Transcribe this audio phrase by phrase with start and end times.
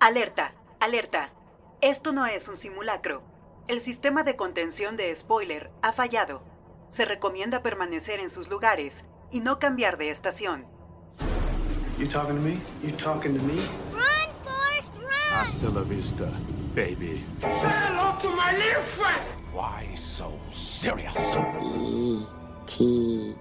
[0.00, 1.30] Alerta, alerta.
[1.80, 3.22] Esto no es un simulacro.
[3.66, 6.42] El sistema de contención de spoiler ha fallado.
[6.96, 8.92] Se recomienda permanecer en sus lugares
[9.30, 10.66] y no cambiar de estación.
[11.98, 12.58] You talking to me?
[12.82, 13.54] You talking to me?
[13.92, 15.40] Run, Forrest, run!
[15.40, 16.26] Hasta la vista,
[16.74, 17.24] baby.
[17.40, 19.22] Say hello to my little friend.
[19.54, 21.34] Why so serious?
[21.78, 23.34] E.T.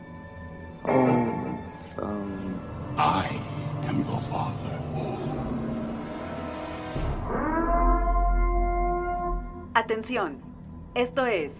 [0.83, 2.59] Home phone.
[2.97, 3.27] I
[3.89, 4.64] am your father.
[9.77, 10.39] Atención.
[10.95, 11.51] Esto es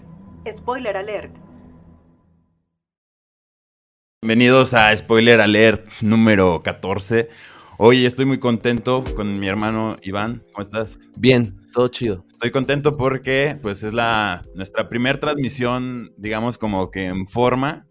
[0.60, 1.36] Spoiler Alert.
[4.22, 7.28] Bienvenidos a Spoiler Alert número 14.
[7.78, 10.42] Hoy estoy muy contento con mi hermano Iván.
[10.54, 10.98] ¿Cómo estás?
[11.18, 12.24] Bien, todo chido.
[12.32, 17.86] Estoy contento porque pues es la nuestra primera transmisión, digamos como que en forma.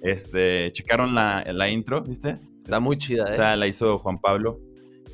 [0.00, 2.38] Este, checaron la, la intro, ¿viste?
[2.62, 3.34] Está muy chida, O ¿eh?
[3.34, 4.58] sea, la hizo Juan Pablo,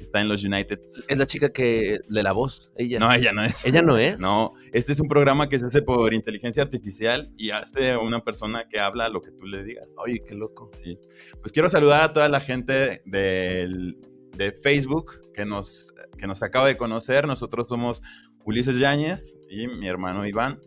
[0.02, 0.80] que está en los United.
[1.08, 2.98] es la chica que de la voz, ella.
[2.98, 3.64] No, ella no es.
[3.64, 4.20] ¿Ella no es?
[4.20, 8.64] No, este es un programa que se hace por inteligencia artificial y hace una persona
[8.68, 9.94] que habla lo que tú le digas.
[9.98, 10.70] Oye, qué loco.
[10.82, 10.98] Sí.
[11.40, 13.96] Pues quiero saludar a toda la gente del-
[14.36, 17.26] de Facebook que nos, que nos acaba de conocer.
[17.26, 18.02] Nosotros somos
[18.44, 20.58] Ulises Yáñez y mi hermano Iván.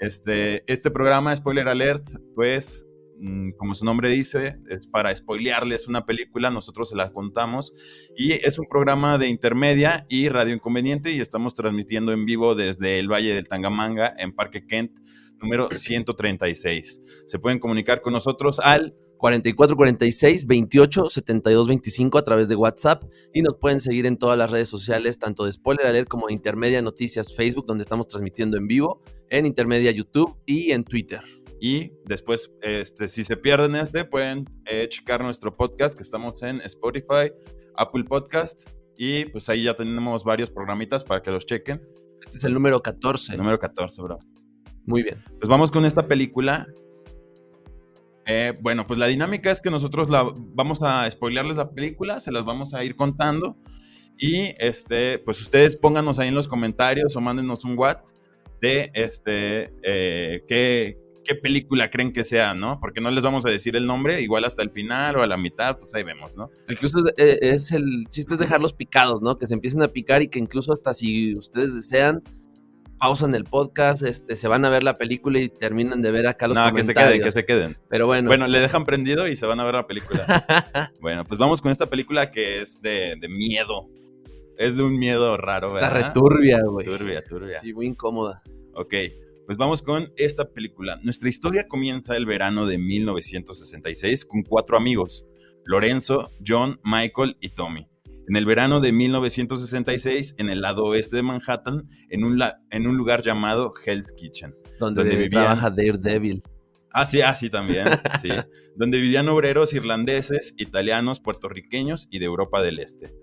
[0.00, 2.84] Este, este programa, Spoiler Alert, pues,
[3.56, 7.72] como su nombre dice, es para spoilearles una película, nosotros se la contamos.
[8.16, 12.98] Y es un programa de intermedia y radio inconveniente y estamos transmitiendo en vivo desde
[12.98, 14.98] el Valle del Tangamanga en Parque Kent,
[15.40, 17.00] número 136.
[17.26, 23.40] Se pueden comunicar con nosotros al 4446 28 72 25 a través de WhatsApp y
[23.40, 26.82] nos pueden seguir en todas las redes sociales, tanto de Spoiler Alert como de Intermedia
[26.82, 31.22] Noticias Facebook, donde estamos transmitiendo en vivo, en Intermedia YouTube y en Twitter.
[31.60, 36.60] Y después, este, si se pierden este, pueden eh, checar nuestro podcast que estamos en
[36.60, 37.32] Spotify,
[37.76, 38.68] Apple Podcast.
[38.98, 41.80] Y pues ahí ya tenemos varios programitas para que los chequen.
[42.22, 43.36] Este es el número 14.
[43.36, 44.18] Número 14, bro.
[44.86, 45.22] Muy bien.
[45.38, 46.66] Pues vamos con esta película.
[48.26, 52.32] Eh, bueno, pues la dinámica es que nosotros la, vamos a spoilearles la película, se
[52.32, 53.56] las vamos a ir contando.
[54.18, 58.16] Y este, pues ustedes pónganos ahí en los comentarios o mándenos un WhatsApp
[58.60, 62.78] de este, eh, qué, qué película creen que sea, ¿no?
[62.80, 65.36] Porque no les vamos a decir el nombre, igual hasta el final o a la
[65.36, 66.50] mitad, pues ahí vemos, ¿no?
[66.68, 69.36] Incluso eh, es el chiste es dejarlos picados, ¿no?
[69.36, 72.22] Que se empiecen a picar y que incluso hasta si ustedes desean,
[72.98, 76.48] pausan el podcast, este, se van a ver la película y terminan de ver acá
[76.48, 77.12] los no, que se comentarios.
[77.12, 77.76] queden, que se queden.
[77.88, 80.92] Pero bueno, Bueno, le dejan prendido y se van a ver la película.
[81.00, 83.88] bueno, pues vamos con esta película que es de, de miedo.
[84.58, 86.06] Es de un miedo raro, está ¿verdad?
[86.08, 86.86] returbia, güey.
[86.86, 87.60] Turbia, turbia.
[87.60, 88.42] Sí, muy incómoda.
[88.74, 88.94] Ok,
[89.46, 90.98] pues vamos con esta película.
[91.02, 95.26] Nuestra historia comienza el verano de 1966 con cuatro amigos,
[95.64, 97.86] Lorenzo, John, Michael y Tommy.
[98.28, 102.86] En el verano de 1966, en el lado oeste de Manhattan, en un, la- en
[102.88, 104.54] un lugar llamado Hell's Kitchen.
[104.80, 106.42] Donde, Donde vivían- trabaja Daredevil.
[106.92, 107.86] Ah, sí, ah, sí, también,
[108.20, 108.28] sí.
[108.76, 113.14] Donde vivían obreros irlandeses, italianos, puertorriqueños y de Europa del Este.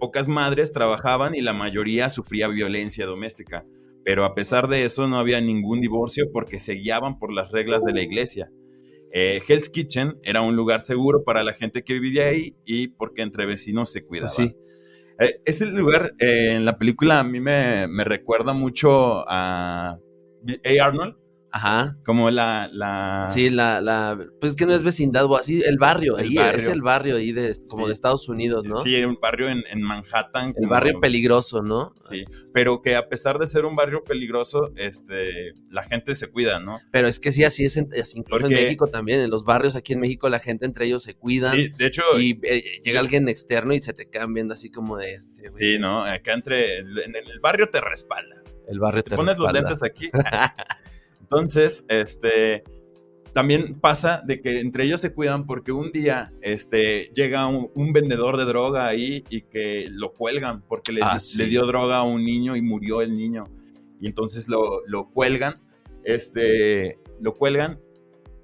[0.00, 3.64] Pocas madres trabajaban y la mayoría sufría violencia doméstica,
[4.08, 7.84] pero a pesar de eso no había ningún divorcio porque se guiaban por las reglas
[7.84, 8.50] de la iglesia.
[9.12, 13.20] Eh, Hell's Kitchen era un lugar seguro para la gente que vivía ahí y porque
[13.20, 14.30] entre vecinos se cuidaban.
[14.30, 14.56] Sí.
[15.20, 20.86] Eh, ese lugar eh, en la película a mí me, me recuerda mucho a A.
[20.86, 21.14] Arnold,
[21.50, 21.96] Ajá.
[22.04, 22.68] como la...
[22.72, 26.26] la Sí, la, la, pues es que no es vecindad, o así, el barrio, El
[26.28, 26.58] ahí barrio.
[26.58, 27.88] es el barrio ahí de, como Sí.
[27.88, 28.76] de Estados Unidos, ¿no?
[28.80, 30.54] Sí, un barrio en, en Manhattan.
[30.56, 31.94] el barrio peligroso, ¿no?
[32.00, 36.60] Sí, pero que a pesar de ser un barrio peligroso, este, la gente se cuida,
[36.60, 36.78] ¿no?
[36.90, 39.44] Pero es que sí, así es, en- así incluso Porque- en México también, en los
[39.44, 42.64] barrios aquí en México la gente entre ellos se cuidan Sí, de hecho, y eh,
[42.84, 46.04] llega alguien externo y se te quedan viendo así como de este, güey, sí, ¿no?
[46.04, 48.42] Acá entre, en el barrio te respalda.
[48.68, 50.10] el barrio Te te pones los lentes aquí.
[51.30, 52.64] Entonces, este,
[53.34, 57.92] también pasa de que entre ellos se cuidan porque un día, este, llega un, un
[57.92, 61.36] vendedor de droga ahí y que lo cuelgan porque le, Ah, sí.
[61.38, 63.44] le dio droga a un niño y murió el niño.
[64.00, 65.60] Y entonces lo, lo cuelgan,
[66.04, 67.78] este, lo cuelgan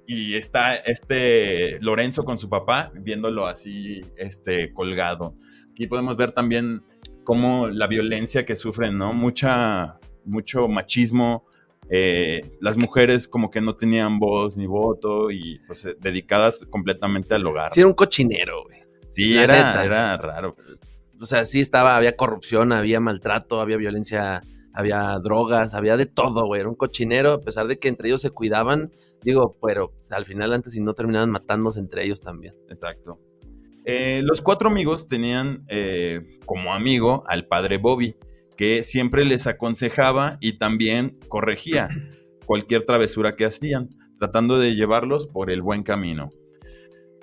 [0.05, 5.35] y está este Lorenzo con su papá viéndolo así, este, colgado.
[5.71, 6.83] Aquí podemos ver también
[7.23, 9.13] cómo la violencia que sufren, ¿no?
[9.13, 11.45] Mucha, mucho machismo,
[11.89, 17.35] eh, las mujeres como que no tenían voz ni voto y pues eh, dedicadas completamente
[17.35, 17.71] al hogar.
[17.71, 18.79] Sí, era un cochinero, güey.
[19.09, 20.55] Sí, era, era raro.
[21.19, 24.41] O sea, sí estaba, había corrupción, había maltrato, había violencia,
[24.73, 26.61] había drogas, había de todo, güey.
[26.61, 28.91] Era un cochinero, a pesar de que entre ellos se cuidaban,
[29.21, 32.55] digo, pero al final antes y no terminaban matándose entre ellos también.
[32.67, 33.19] Exacto.
[33.85, 38.15] Eh, los cuatro amigos tenían eh, como amigo al padre Bobby,
[38.57, 41.89] que siempre les aconsejaba y también corregía
[42.45, 46.29] cualquier travesura que hacían, tratando de llevarlos por el buen camino.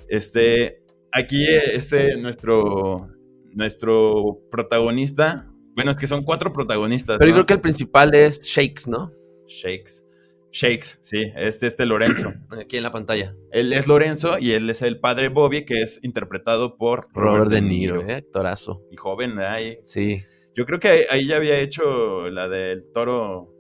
[0.09, 0.83] Este,
[1.13, 3.09] aquí este nuestro
[3.55, 7.19] nuestro protagonista, bueno, es que son cuatro protagonistas.
[7.19, 9.13] Pero yo creo que el principal es Shakes, ¿no?
[9.47, 10.07] Shakes.
[10.55, 12.33] Shakes, sí, es este Lorenzo.
[12.61, 13.35] Aquí en la pantalla.
[13.53, 17.63] Él es Lorenzo y él es el padre Bobby, que es interpretado por Robert De
[17.63, 18.15] Niro, ¿eh?
[18.17, 18.83] Actorazo.
[18.91, 19.39] Y joven.
[19.39, 20.23] Ahí- Sí.
[20.55, 23.55] Yo creo que ahí, ya había hecho la del toro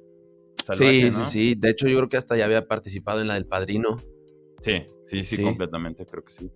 [0.62, 1.24] salvaje, Sí, ¿no?
[1.24, 1.54] sí, sí.
[1.56, 3.96] De hecho, yo creo que hasta ya había participado en la del padrino.
[4.60, 5.42] Sí, sí, sí, Sí.
[5.42, 6.50] completamente, creo que sí.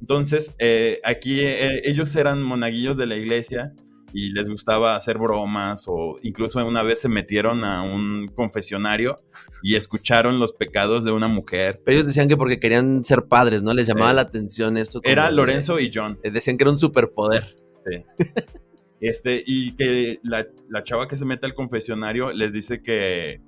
[0.00, 3.72] Entonces, eh, aquí eh, ellos eran monaguillos de la iglesia
[4.14, 9.20] y les gustaba hacer bromas o incluso una vez se metieron a un confesionario
[9.62, 11.80] y escucharon los pecados de una mujer.
[11.84, 13.72] Pero ellos decían que porque querían ser padres, ¿no?
[13.74, 15.00] Les llamaba la atención esto.
[15.02, 16.18] Era de- Lorenzo y John.
[16.22, 17.56] eh, Decían que era un superpoder.
[17.84, 18.04] Sí.
[19.02, 23.40] Este, y que la, la chava que se mete al confesionario les dice que,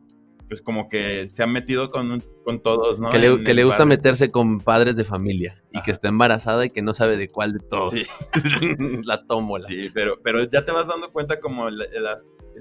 [0.48, 3.08] pues como que se ha metido con, un- con todos, ¿no?
[3.08, 5.84] que le, que gusta meterse con padres de familia y Ajá.
[5.84, 7.92] que está embarazada y que no sabe de cuál de todos.
[7.94, 8.04] Sí.
[9.04, 9.64] la tómbola.
[9.68, 11.78] Sí, pero, pero ya te vas dando cuenta como el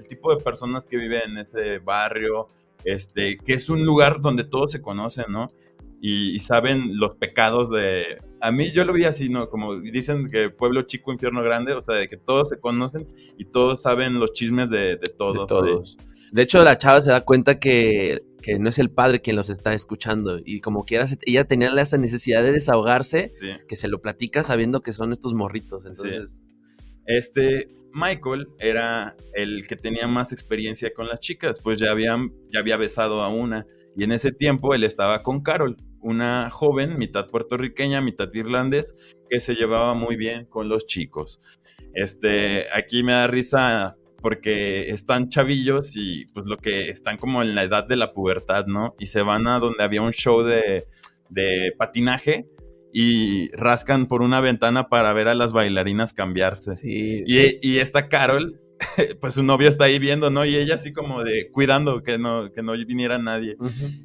[0.08, 2.46] tipo de personas que viven en ese barrio,
[2.84, 5.50] este, que es un lugar donde todos se conocen, ¿no?
[6.06, 8.18] Y, y saben los pecados de...
[8.42, 9.48] A mí yo lo vi así, ¿no?
[9.48, 13.06] Como dicen que pueblo chico, infierno grande, o sea, de que todos se conocen
[13.38, 15.38] y todos saben los chismes de, de todos.
[15.38, 15.96] de todos.
[16.30, 19.48] De hecho, la chava se da cuenta que, que no es el padre quien los
[19.48, 23.52] está escuchando y como quiera, ella tenía esa necesidad de desahogarse, Sí.
[23.66, 25.86] que se lo platica sabiendo que son estos morritos.
[25.86, 26.42] Entonces,
[27.06, 32.58] Este, Michael era el que tenía más experiencia con las chicas, pues ya, habían, ya
[32.60, 33.64] había besado a una.
[33.96, 38.94] Y en ese tiempo él estaba con Carol, una joven, mitad puertorriqueña, mitad irlandés,
[39.28, 41.40] que se llevaba muy bien con los chicos.
[41.94, 47.54] Este, aquí me da risa porque están chavillos y pues lo que están como en
[47.54, 48.94] la edad de la pubertad, ¿no?
[48.98, 50.86] Y se van a donde había un show de,
[51.28, 52.46] de patinaje
[52.92, 56.74] y rascan por una ventana para ver a las bailarinas cambiarse.
[56.74, 57.24] sí.
[57.26, 58.60] Y, y esta Carol,
[59.20, 60.44] pues su novio está ahí viendo, ¿no?
[60.44, 63.56] Y ella así como de cuidando que no, que no viniera nadie.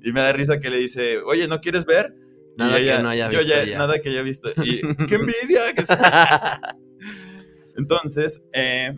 [0.03, 2.13] Y me da risa que le dice, oye, ¿no quieres ver?
[2.57, 3.77] Nada que no haya "Yo visto ya- ya".
[3.77, 4.49] Nada que haya visto.
[4.63, 5.73] Y qué envidia.
[5.75, 5.83] que
[7.77, 8.97] Entonces, eh,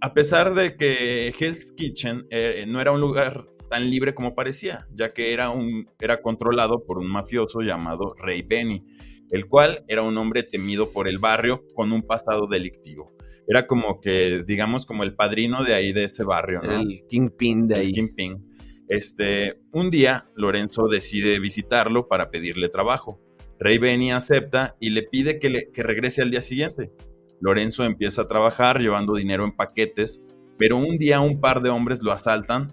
[0.00, 4.86] a pesar de que Hell's Kitchen eh, no era un lugar tan libre como parecía,
[4.94, 8.84] ya que era, un, era controlado por un mafioso llamado Ray Benny,
[9.30, 13.15] el cual era un hombre temido por el barrio con un pasado delictivo.
[13.48, 16.80] Era como que, digamos, como el padrino de ahí, de ese barrio, ¿no?
[16.80, 17.92] El kingpin de el ahí.
[17.92, 18.44] Kingpin.
[18.88, 23.20] Este, un día, Lorenzo decide visitarlo para pedirle trabajo.
[23.58, 26.92] Rey Benny acepta y le pide que, le- que regrese al día siguiente.
[27.40, 30.22] Lorenzo empieza a trabajar llevando dinero en paquetes,
[30.58, 32.72] pero un día un par de hombres lo asaltan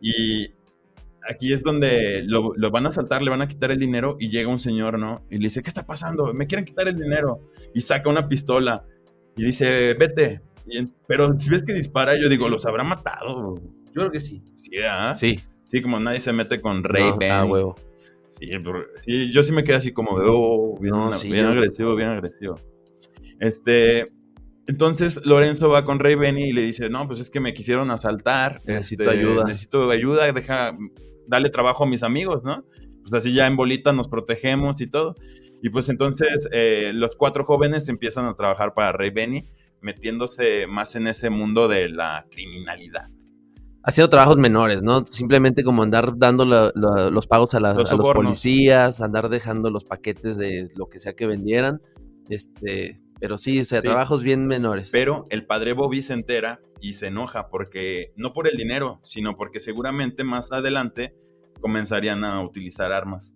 [0.00, 0.48] y
[1.28, 4.28] aquí es donde lo, lo van a asaltar, le van a quitar el dinero y
[4.28, 5.24] llega un señor, ¿no?
[5.30, 6.32] Y le dice, ¿qué está pasando?
[6.34, 7.40] Me quieren quitar el dinero.
[7.74, 8.84] Y saca una pistola
[9.36, 10.40] y dice, vete.
[10.66, 13.56] Y pero si ves que dispara, yo digo, los habrá matado.
[13.56, 14.42] Yo creo que sí.
[14.56, 15.14] Sí, ¿ah?
[15.14, 15.40] Sí.
[15.64, 17.30] Sí, como nadie se mete con Rey No, Ben.
[17.32, 17.74] ah, huevo.
[18.28, 21.44] Sí, pero- sí, yo sí me quedé así como de, oh, bien, No, sí, bien
[21.44, 22.56] yo- agresivo, bien agresivo.
[23.40, 24.12] Este,
[24.66, 27.90] entonces Lorenzo va con Rey Benny y le dice, no, pues es que me quisieron
[27.90, 28.60] asaltar.
[28.64, 30.76] Necesito este, ayuda." Necesito ayuda, deja,
[31.26, 32.64] dale trabajo a mis amigos, ¿no?
[33.02, 35.14] Pues así ya en bolita nos protegemos y todo.
[35.62, 39.48] Y pues entonces eh, los cuatro jóvenes empiezan a trabajar para Rey Benny,
[39.80, 43.08] metiéndose más en ese mundo de la criminalidad.
[43.82, 45.04] Haciendo trabajos menores, ¿no?
[45.04, 48.24] Simplemente como andar dando la- la- los pagos a, la- Los a los sobornos.
[48.24, 51.80] policías, andar dejando los paquetes de lo que sea que vendieran.
[52.30, 53.86] Este, pero sí, o sea, Sí.
[53.86, 54.88] trabajos bien menores.
[54.90, 59.36] Pero el padre Bobby se entera y se enoja porque no por el dinero, sino
[59.36, 61.14] porque seguramente más adelante
[61.60, 63.34] comenzarían a utilizar armas.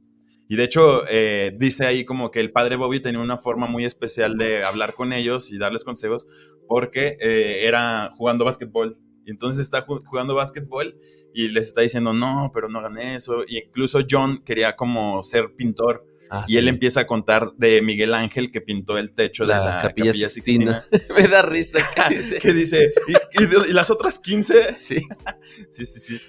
[0.48, 3.84] Y de hecho, eh, dice ahí como que el padre Bobby tenía una forma muy
[3.84, 6.26] especial de hablar con ellos y darles consejos
[6.66, 8.98] porque eh, era jugando básquetbol.
[9.26, 10.96] Y entonces está ju- jugando básquetbol
[11.34, 13.44] y les está diciendo, no, pero no hagan eso.
[13.46, 16.06] Y incluso John quería como ser pintor.
[16.30, 19.64] Ah, Y él empieza a contar de Miguel Ángel que pintó el techo La de
[19.66, 20.80] la Capilla Capilla, Sixtina.
[20.80, 21.14] Sixtina.
[21.22, 21.78] Me da risa
[22.08, 22.38] que dice.
[22.38, 24.54] que dice, ¿y, y las otras 15?
[24.78, 24.98] Sí.
[25.70, 26.20] Sí, sí, sí.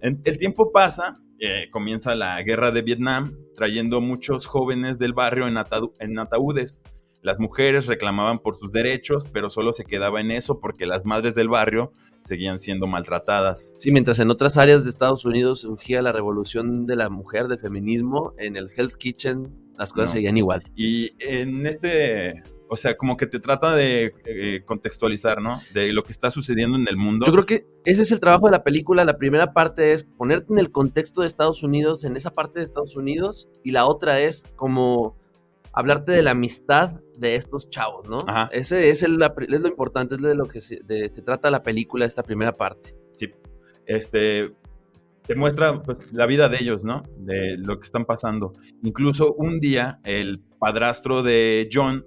[0.00, 6.18] El tiempo pasa, eh, comienza la guerra de Vietnam, trayendo muchos jóvenes del barrio en,
[6.18, 6.82] ataúdes.
[7.22, 11.34] Las mujeres reclamaban por sus derechos, pero solo se quedaba en eso porque las madres
[11.34, 13.74] del barrio seguían siendo maltratadas.
[13.78, 17.58] Sí, mientras en otras áreas de Estados Unidos surgía la revolución de la mujer, del
[17.60, 20.14] feminismo, en el Hell's Kitchen Las cosas No.
[20.14, 20.62] seguían igual.
[20.76, 25.60] Y en este, o sea, como que te trata de eh, contextualizar, ¿no?
[25.72, 27.26] De lo que está sucediendo en el mundo.
[27.26, 29.04] Yo creo que ese es el trabajo de la película.
[29.04, 32.64] La primera parte es ponerte en el contexto de Estados Unidos, en esa parte de
[32.64, 35.16] Estados Unidos, y la otra es como
[35.72, 38.18] hablarte de la amistad de estos chavos, ¿no?
[38.26, 38.48] Ajá.
[38.52, 42.04] Ese es, el- lo importante, es de lo que se, de- se trata la película,
[42.06, 42.94] esta primera parte.
[43.14, 43.30] Sí.
[43.86, 44.52] Este
[45.26, 47.02] te muestra pues, la vida de ellos, ¿no?
[47.16, 48.52] De lo que están pasando.
[48.82, 52.04] Incluso un día el padrastro de John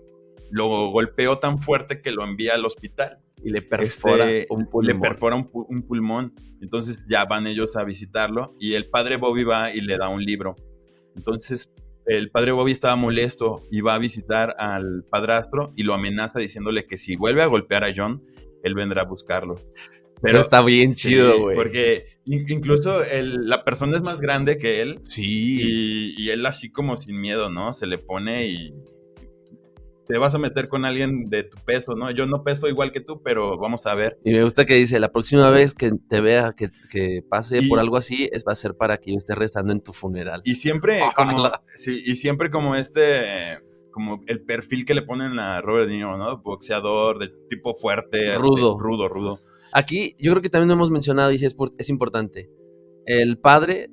[0.52, 3.20] lo golpeó tan fuerte que lo envía al hospital.
[3.44, 5.02] Y le perfora Este, un Le pulmón.
[5.02, 6.34] perfora un, pu- un pulmón.
[6.62, 10.24] Entonces ya van ellos a visitarlo y el padre Bobby va y le da un
[10.24, 10.56] libro.
[11.16, 11.72] Entonces
[12.08, 16.86] el padre Bobby estaba molesto y va a visitar al padrastro y lo amenaza diciéndole
[16.88, 18.24] que si vuelve a golpear a John,
[18.64, 19.56] él vendrá a buscarlo.
[20.22, 21.56] Pero está bien chido, güey.
[21.56, 26.16] Porque in- incluso el- la persona es más grande que él Sí.
[26.18, 27.72] y, y él así como sin miedo, ¿no?
[27.74, 28.74] Se le pone y
[30.08, 32.10] te vas a meter con alguien de tu peso, ¿no?
[32.12, 34.18] Yo no peso igual que tú, pero vamos a ver.
[34.24, 37.68] Y me gusta que dice, la próxima vez que te vea que, que pase Y-
[37.68, 40.42] por algo así, es, va a ser para que yo esté rezando en tu funeral.
[40.46, 43.60] Y siempre como, sí, y siempre como este,
[43.92, 46.38] como el perfil que le ponen a Robert De Niro, ¿no?
[46.42, 48.36] Boxeador, de tipo fuerte.
[48.36, 48.78] Rudo.
[48.80, 49.40] Rudo, rudo.
[49.74, 52.50] Aquí yo creo que también lo hemos mencionado y es, por- es importante.
[53.06, 53.90] El padre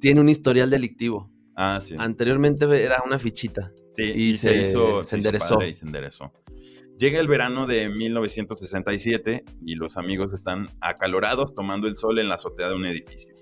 [0.00, 1.30] tiene un historial delictivo.
[1.60, 1.96] Ah, sí.
[1.98, 3.72] Anteriormente era una fichita.
[3.90, 5.60] Sí, Y y, se, se- hizo, se enderezó.
[5.62, 6.32] y se enderezó.
[6.98, 12.36] Llega el verano de 1967 y los amigos están acalorados tomando el sol en la
[12.36, 13.34] azotea de un edificio.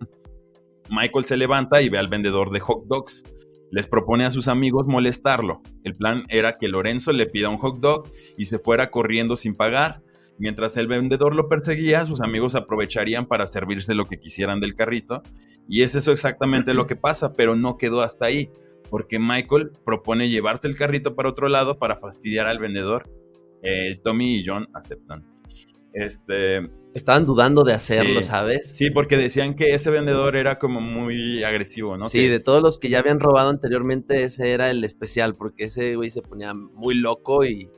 [0.91, 3.23] Michael se levanta y ve al vendedor de hot dogs.
[3.71, 5.61] Les propone a sus amigos molestarlo.
[5.85, 8.09] El plan era que Lorenzo le pida un hot dog
[8.39, 10.03] y se fuera corriendo sin pagar.
[10.39, 15.23] Mientras el vendedor lo perseguía, sus amigos aprovecharían para servirse lo que quisieran del carrito.
[15.69, 18.51] Y es eso exactamente lo que pasa, pero no quedó hasta ahí
[18.91, 23.11] porque Michael propone llevarse el carrito para otro lado para fastidiar al vendedor.
[23.63, 25.25] Eh, Tommy y John aceptan.
[25.93, 28.27] Este, Estaban dudando de hacerlo, Sí.
[28.29, 28.71] ¿sabes?
[28.77, 32.05] sí, porque decían que ese vendedor era como muy agresivo, ¿no?
[32.07, 35.65] Sí, Que- de todos los que ya habían robado anteriormente, ese era el especial, porque
[35.65, 37.69] ese güey se ponía muy loco y,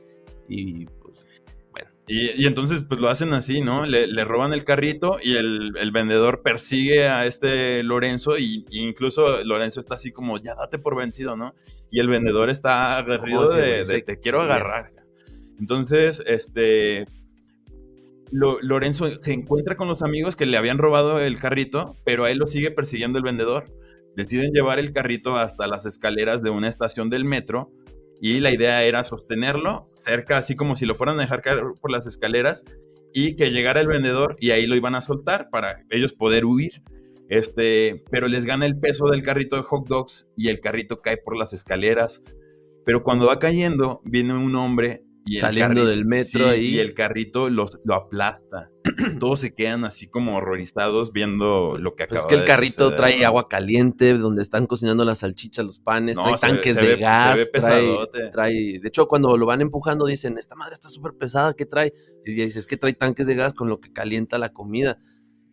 [0.47, 0.85] y
[2.09, 3.85] y, y entonces pues lo hacen así, ¿no?
[3.85, 8.79] Le, le roban el carrito y el, el vendedor persigue a este Lorenzo y, y
[8.81, 11.53] incluso Lorenzo está así como, ya date por vencido, ¿no?
[11.91, 13.57] Y el vendedor está aguerrido sí,
[13.93, 14.91] de, te quiero agarrar.
[15.59, 17.05] Entonces, este,
[18.31, 22.31] Lo- Lorenzo se encuentra con los amigos que le habían robado el carrito, pero a
[22.31, 23.65] él lo sigue persiguiendo el vendedor.
[24.15, 27.71] Deciden llevar el carrito hasta las escaleras de una estación del metro
[28.21, 31.91] y la idea era sostenerlo cerca, así como si lo fueran a dejar caer por
[31.91, 32.65] las escaleras
[33.13, 36.81] y que llegara el vendedor y ahí lo iban a soltar para ellos poder huir.
[37.29, 41.17] Este, pero les gana el peso del carrito de hot dogs y el carrito cae
[41.17, 42.23] por las escaleras.
[42.85, 45.03] Pero cuando va cayendo, viene un hombre
[45.35, 46.65] y Saliendo del metro sí, ahí.
[46.75, 48.71] y el carrito los, lo aplasta.
[49.19, 52.47] Todos se quedan así como horrorizados viendo lo que acaba Pues es que el de
[52.47, 56.39] carrito suceder, trae agua caliente, donde están cocinando las salchichas, los panes, No, trae ve-
[56.39, 57.51] tanques de ve- gas,
[58.31, 61.93] trae, de hecho cuando lo van empujando dicen, esta madre está súper pesada, ¿qué trae?
[62.25, 64.97] Y dices, es que trae tanques de gas con lo que calienta la comida.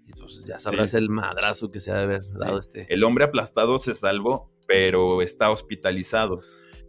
[0.06, 0.96] Y entonces ya sabrás Sí.
[0.98, 2.86] el madrazo que se ha de haber dado este.
[2.92, 6.40] El hombre aplastado se salvó, pero está hospitalizado.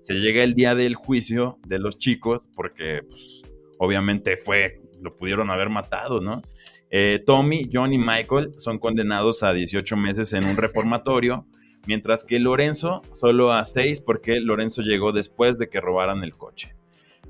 [0.07, 3.41] Se llega el día del juicio de los chicos, porque pues,
[3.77, 6.41] obviamente fue, lo pudieron haber matado, ¿no?
[6.89, 11.45] Eh, Tommy, John y Michael son condenados a 18 meses en un reformatorio,
[11.87, 16.73] mientras que Lorenzo solo a 6 porque Lorenzo llegó después de que robaran el coche.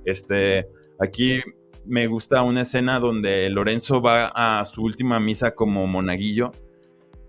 [0.05, 0.67] Este,
[0.99, 1.41] aquí
[1.83, 6.51] me gusta una escena donde Lorenzo va a su última misa como monaguillo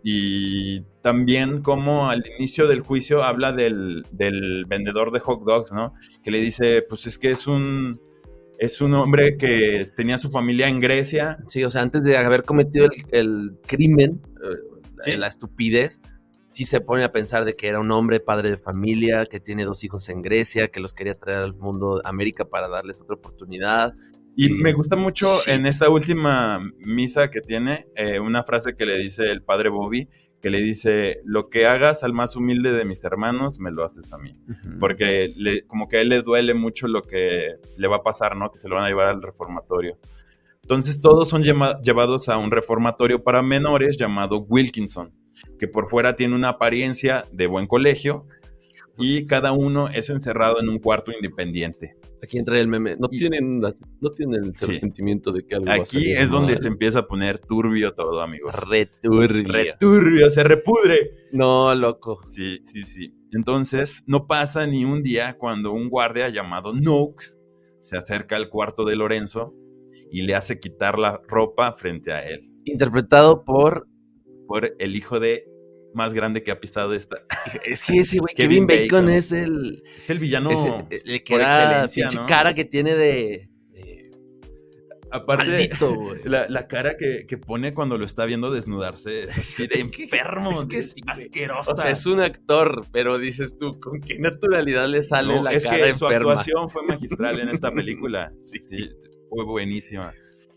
[0.05, 5.95] y también como al inicio del juicio habla del, del vendedor de hot dogs, ¿no?
[6.23, 7.99] Que le dice, pues es que es un,
[8.59, 11.39] es un hombre que tenía su familia en Grecia.
[11.47, 14.57] Sí, o sea, antes de haber cometido el, el crimen, eh,
[15.01, 15.17] Sí.
[15.17, 16.03] la estupidez,
[16.45, 19.65] sí se pone a pensar de que era un hombre, padre de familia, que tiene
[19.65, 23.95] dos hijos en Grecia, que los quería traer al mundo América para darles otra oportunidad.
[24.37, 28.99] Y me gusta mucho en esta última misa que tiene, eh, una frase que le
[28.99, 30.07] dice el padre Bobby,
[30.43, 34.13] que le dice, lo que hagas al más humilde de mis hermanos, me lo haces
[34.13, 34.37] a mí.
[34.79, 38.37] porque le- como que a él le duele mucho lo que le va a pasar,
[38.37, 38.51] ¿no?
[38.53, 39.99] Que se lo van a llevar al reformatorio.
[40.63, 45.13] Entonces todos son llevados a un reformatorio para menores llamado Wilkinson,
[45.59, 48.27] que por fuera tiene una apariencia de buen colegio
[48.99, 51.97] y cada uno es encerrado en un cuarto independiente.
[52.23, 52.97] Aquí entra el meme.
[52.99, 54.75] No Y- tienen, no tienen el Sí.
[54.75, 56.63] sentimiento de que algo va a Aquí salir es donde mal.
[56.63, 58.57] se empieza a poner turbio todo, amigos.
[58.69, 59.53] Returbio.
[59.53, 61.11] Returbio, se repudre.
[61.33, 62.19] No, loco.
[62.23, 63.15] Sí, sí, sí.
[63.33, 67.37] Entonces, no pasa ni un día cuando un guardia llamado Noakes
[67.81, 69.55] se acerca al cuarto de Lorenzo
[70.11, 72.41] y le hace quitar la ropa frente a él.
[72.65, 73.87] Interpretado por.
[74.47, 75.45] Por el hijo de
[75.95, 77.17] más grande que ha pisado esta.
[77.65, 79.11] Es que ese güey, Kevin Kevin, Bacon, Bacon.
[79.11, 79.83] es el.
[79.97, 80.51] Es el villano.
[80.51, 83.49] es el, el que por excelencia, cara que tiene de.
[83.73, 84.11] de
[85.11, 89.67] Aparte, maldito, la, la cara que, que pone cuando lo está viendo desnudarse es así
[89.67, 91.17] de Es que- enfermo, es que sí, güey.
[91.17, 91.73] asquerosa.
[91.73, 95.53] O sea, es un actor, pero dices tú, ¿con qué naturalidad le sale No, la
[95.53, 96.33] es cara que su enferma?
[96.33, 98.33] actuación fue magistral en esta película.
[98.43, 98.59] sí,
[99.31, 100.13] fue buenísima.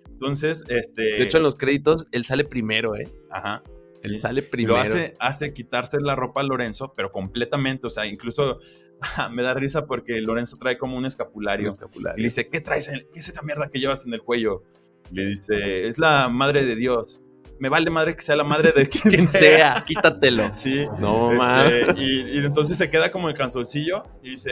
[0.09, 1.01] Entonces, este.
[1.01, 3.07] De hecho, en los créditos, él sale primero, ¿eh?
[3.31, 3.63] Ajá.
[4.03, 4.77] Él sale Lo primero.
[4.77, 7.87] hace, hace quitarse la ropa a Lorenzo, pero completamente.
[7.87, 8.59] O sea, incluso
[9.31, 11.65] me da risa porque Lorenzo trae como un escapulario.
[11.67, 12.17] Un escapulario.
[12.17, 12.87] Y le dice, ¿qué traes?
[12.87, 14.63] en- ¿Qué es esa mierda que llevas en el cuello?
[15.11, 17.21] Le dice, es la madre de Dios.
[17.59, 20.49] Me vale madre que sea la madre de quien, Quien sea, quítatelo.
[20.53, 20.87] Sí.
[20.99, 24.49] No, Este, y entonces se queda como el canzoncillo y dice,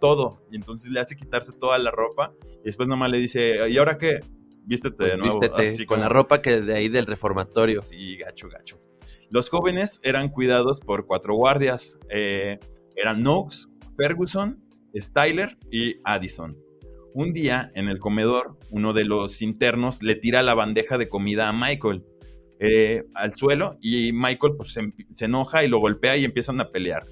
[0.00, 0.40] todo.
[0.50, 2.32] Y entonces le hace quitarse toda la ropa.
[2.62, 4.20] Y después nomás le dice, ¿y ahora qué?
[4.68, 5.40] Vístete de Pues nuevo.
[5.40, 7.80] vístete Así con como- la ropa que de ahí del reformatorio.
[7.82, 8.78] Sí, gacho, gacho.
[9.30, 11.98] Los jóvenes eran cuidados por cuatro guardias.
[12.10, 12.58] eh,
[12.96, 14.62] eran Knox, Ferguson,
[14.94, 16.56] Styler y Addison.
[17.14, 21.48] Un día, en el comedor, uno de los internos le tira la bandeja de comida
[21.48, 22.04] a Michael
[22.60, 26.70] eh, al suelo y Michael pues, se, se enoja y lo golpea y empiezan a
[26.70, 27.04] pelear.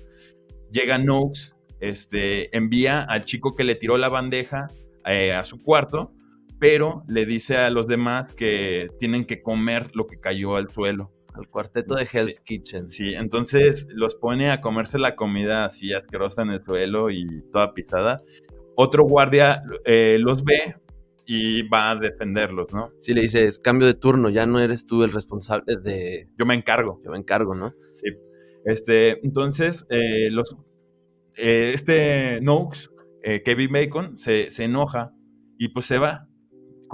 [0.73, 4.67] Llega Knox, este, envía al chico que le tiró la bandeja
[5.07, 6.13] eh, a su cuarto,
[6.59, 11.13] pero le dice a los demás que tienen que comer lo que cayó al suelo.
[11.35, 12.17] Al cuarteto de Sí.
[12.17, 12.89] Hell's Kitchen.
[12.89, 17.75] Sí, entonces los pone a comerse la comida así asquerosa en el suelo y toda
[17.75, 18.23] pisada.
[18.75, 20.77] Otro guardia eh, los ve
[21.27, 22.91] y va a defenderlos, ¿no?
[23.01, 26.29] Sí, le dices, cambio de turno, ya no eres tú el responsable de...
[26.39, 27.01] Yo me encargo.
[27.05, 27.75] Yo me encargo, ¿no?
[27.93, 28.11] Sí.
[28.65, 30.57] Este, entonces, eh, los,
[31.37, 32.89] eh, este Noakes,
[33.23, 35.13] eh, Kevin Bacon, se, se enoja
[35.59, 36.26] y pues se va.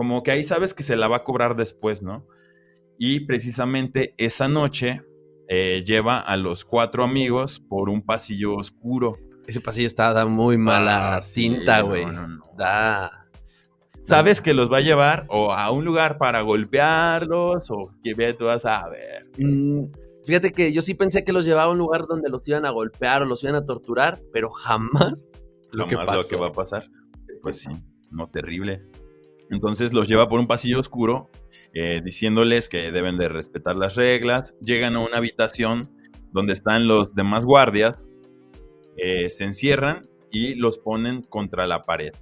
[0.02, 2.26] Como que ahí sabes que se la va a cobrar después, ¿no?
[2.98, 5.02] Y precisamente esa noche
[5.48, 9.16] eh, lleva a los cuatro amigos por un pasillo oscuro.
[9.46, 12.04] Ese pasillo está, da muy mala Ah, cinta, güey.
[12.04, 12.44] no, no.
[12.58, 13.28] Da...
[14.02, 18.34] Sabes que los va a llevar o a un lugar para golpearlos o que ve,
[18.34, 19.28] tú vas a ver.
[19.38, 19.84] Mm,
[20.26, 22.70] fíjate que yo sí pensé que los llevaba a un lugar donde los iban a
[22.70, 25.28] golpear o los iban a torturar, pero jamás
[25.70, 26.22] lo que Jamás pasó.
[26.22, 26.88] lo que va a pasar.
[27.40, 27.70] Pues sí,
[28.10, 28.82] no terrible.
[29.52, 31.30] Entonces los lleva por un pasillo oscuro,
[31.74, 34.54] eh, diciéndoles que deben de respetar las reglas.
[34.62, 35.90] Llegan a una habitación
[36.32, 38.08] donde están los demás guardias,
[38.96, 42.12] eh, se encierran y los ponen contra la pared.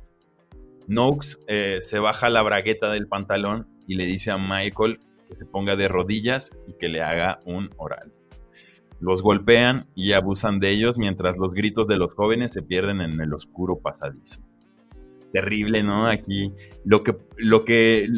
[0.88, 5.46] Noakes eh, se baja la bragueta del pantalón y le dice a Michael que se
[5.46, 8.12] ponga de rodillas y que le haga un oral.
[8.98, 13.20] Los golpean y abusan de ellos mientras los gritos de los jóvenes se pierden en
[13.20, 14.40] el oscuro pasadizo.
[15.32, 16.06] Terrible, ¿no?
[16.06, 16.52] Aquí
[16.84, 18.08] lo que, lo que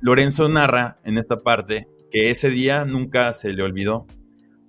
[0.00, 4.06] Lorenzo narra en esta parte, que ese día nunca se le olvidó,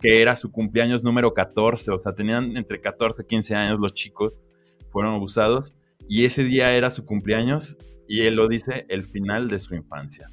[0.02, 3.94] que era su cumpleaños número 14, o sea, tenían entre 14 y 15 años los
[3.94, 4.40] chicos,
[4.92, 5.74] fueron abusados,
[6.08, 10.30] y ese día era su cumpleaños, y él lo dice, el final de su infancia.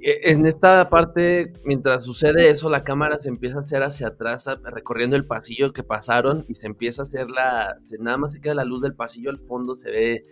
[0.00, 4.48] E- En esta parte, mientras sucede eso, la cámara se empieza a hacer hacia atrás,
[4.64, 7.76] recorriendo el pasillo que pasaron y se empieza a hacer la.
[7.98, 10.22] nada más se queda la luz del pasillo al fondo, se ve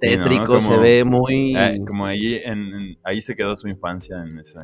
[0.00, 1.54] Tétrico, Como- se ve muy.
[1.56, 4.58] Eh, como ahí, en, en- ahí se quedó su infancia en ese...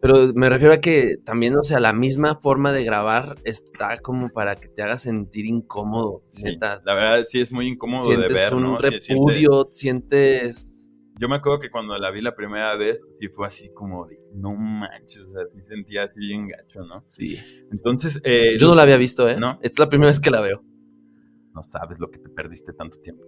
[0.00, 4.28] Pero me refiero a que también, o sea, la misma forma de grabar está como
[4.28, 6.22] para que te haga sentir incómodo.
[6.28, 6.80] Sí, neta.
[6.84, 8.78] la verdad sí es muy incómodo de Sientes ver, un ¿no?
[8.80, 10.90] Sí, repudio, sientes.
[11.18, 14.16] Yo me acuerdo que cuando la vi la primera vez, sí fue así como de,
[14.34, 17.04] no manches, o sea, sí sentía así bien gacho, ¿no?
[17.08, 17.38] Sí.
[17.72, 19.36] Entonces, eh, Yo no la había visto, ¿eh?
[19.40, 19.52] ¿No?
[19.62, 20.62] Esta es la primera vez que la veo.
[21.54, 23.24] no sabes lo que te perdiste tanto tiempo.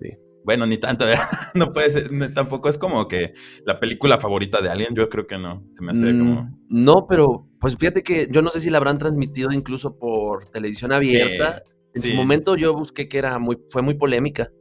[0.00, 0.08] Sí.
[0.46, 1.28] Bueno, ni tanto, ¿verdad?
[1.54, 5.26] no puede ser, no, tampoco es como que la película favorita de alguien, yo creo
[5.26, 6.58] que no, se me hace Mm, como...
[6.68, 10.92] No, pero pues fíjate que yo no sé si la habrán transmitido incluso por televisión
[10.92, 11.64] abierta.
[11.94, 12.10] En sí.
[12.10, 14.52] su momento yo busqué que era muy, fue muy polémica.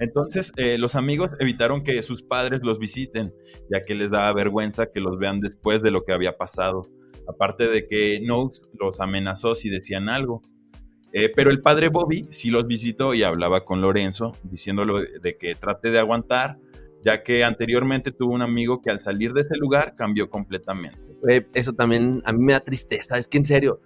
[0.00, 3.32] Entonces, eh, los amigos evitaron que sus padres los visiten,
[3.72, 6.90] ya que les daba vergüenza que los vean después de lo que había pasado.
[7.26, 10.42] Aparte de que Noakes los amenazó si decían algo.
[11.16, 15.54] Eh, pero el padre Bobby sí los visitó y hablaba con Lorenzo, diciéndole de que
[15.54, 16.58] trate de aguantar,
[17.04, 20.98] ya que anteriormente tuvo un amigo que al salir de ese lugar cambió completamente.
[21.54, 23.16] Eso también a mí me da tristeza.
[23.16, 23.80] Es que en serio,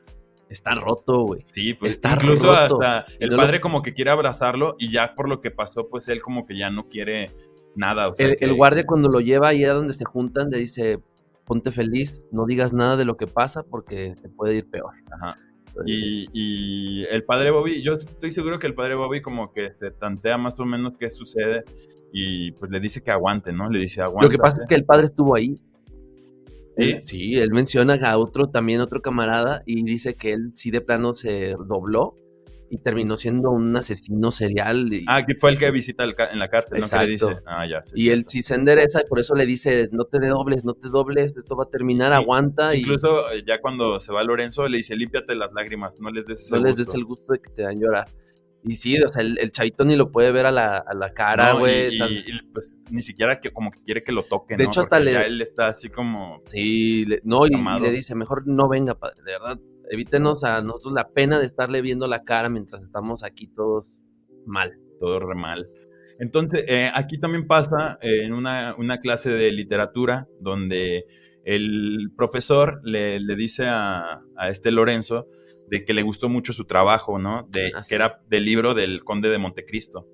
[0.49, 1.45] está roto, güey.
[1.53, 2.81] Sí, pues Está incluso roto.
[2.83, 5.51] hasta Y el no lo- padre como que quiere abrazarlo y ya por lo que
[5.51, 7.31] pasó, pues él como que ya no quiere
[7.77, 8.09] nada.
[8.09, 10.59] o sea, El, que- el guardia cuando lo lleva ahí a donde se juntan le
[10.59, 10.99] dice,
[11.45, 14.95] ponte feliz, no digas nada de lo que pasa porque te puede ir peor.
[15.13, 15.37] Ajá.
[15.87, 19.91] Y, y el padre Bobby, yo estoy seguro que el padre Bobby como que se
[19.91, 21.65] tantea más o menos qué sucede
[22.13, 23.71] y pues le dice que aguante, ¿no?
[23.71, 24.27] Le dice aguante.
[24.27, 25.61] Lo que pasa es que el padre estuvo ahí.
[26.77, 26.97] ¿Sí?
[27.03, 31.17] Sí, él menciona a otro, también otro camarada, y dice que él sí de plano
[31.17, 32.15] se dobló
[32.71, 34.93] y terminó siendo un asesino serial.
[34.93, 36.89] Y, Ah, que fue el que visita el en la cárcel, ¿no?
[36.89, 37.29] Que le Exacto.
[37.35, 37.83] dice, ah, ya.
[37.87, 40.65] sí, y sí, él sí se endereza y por eso le dice, no te dobles,
[40.65, 44.67] no te dobles, esto va a terminar, aguanta Incluso eh, ya cuando se va Lorenzo
[44.69, 46.85] le dice, límpiate las lágrimas, no les des no les gusto".
[46.85, 48.07] des el gusto de que te dan llorar.
[48.65, 51.15] Y sí, o sea, el, el chavito ni lo puede ver a la, a la
[51.15, 51.95] cara, No, güey.
[51.95, 54.65] y, tan- y- y, pues ni siquiera que como que quiere que lo toque, De
[54.65, 54.71] ¿no?
[54.71, 58.17] hecho, hasta le- ya él está así como Sí, le- no, y, y le dice,
[58.17, 59.59] mejor no venga, padre, de verdad,
[59.91, 64.01] evítenos a nosotros la pena de estarle viendo la cara mientras estamos aquí todos
[64.47, 64.79] mal.
[65.01, 65.69] todo re mal.
[66.19, 71.05] Entonces, eh, aquí también pasa eh, en una, una clase de literatura donde
[71.45, 75.29] el profesor le, le dice a, a este Lorenzo
[75.71, 77.47] de que le gustó mucho su trabajo, ¿no?
[77.51, 77.83] De, Ah.
[77.89, 80.09] Que era del libro del Conde de Montecristo.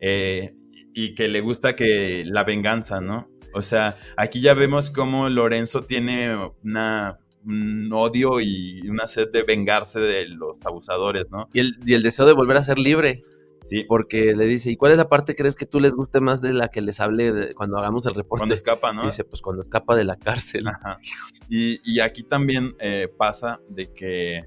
[0.00, 0.54] Eh,
[0.92, 3.30] y que le gusta que la venganza, ¿no?
[3.54, 6.34] O sea, aquí ya vemos cómo Lorenzo tiene
[6.64, 11.48] una, un odio y una sed de vengarse de los abusadores, ¿no?
[11.52, 13.22] Y el, y el deseo de volver a ser libre,
[13.66, 16.42] Sí, porque le dice, ¿y cuál es la parte crees que tú les guste más
[16.42, 18.40] de la que les hable de- cuando hagamos el reporte?
[18.40, 19.06] cuando escapa, ¿no?
[19.06, 20.68] Dice, pues cuando escapa de la cárcel.
[20.68, 20.98] Ajá.
[21.48, 24.42] Y, y aquí también eh, pasa de que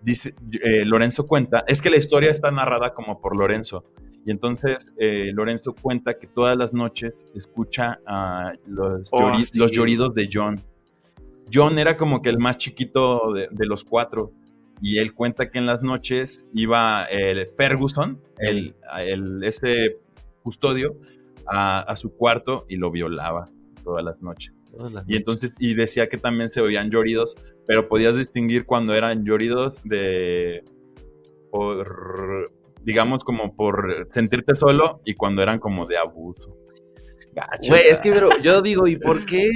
[0.00, 3.84] dice eh, Lorenzo cuenta, es que la historia está narrada como por Lorenzo.
[4.24, 9.58] Y entonces eh, Lorenzo cuenta que todas las noches escucha a los, Oh, llori- sí.
[9.58, 10.58] los lloridos de John.
[11.52, 14.32] John era como que el más chiquito de, de los cuatro.
[14.82, 19.98] Y él cuenta que en las noches iba el Ferguson, el, el- ese
[20.42, 20.96] custodio,
[21.46, 23.48] a, a su cuarto y lo violaba
[23.84, 24.56] todas las noches.
[24.70, 27.36] Todas las Y entonces, y decía que también se oían lloridos,
[27.66, 30.62] pero podías distinguir cuando eran lloridos de,
[31.50, 36.56] por, digamos, como por sentirte solo y cuando eran como de abuso.
[37.68, 39.48] Güey, es que pero yo digo, ¿y por qué?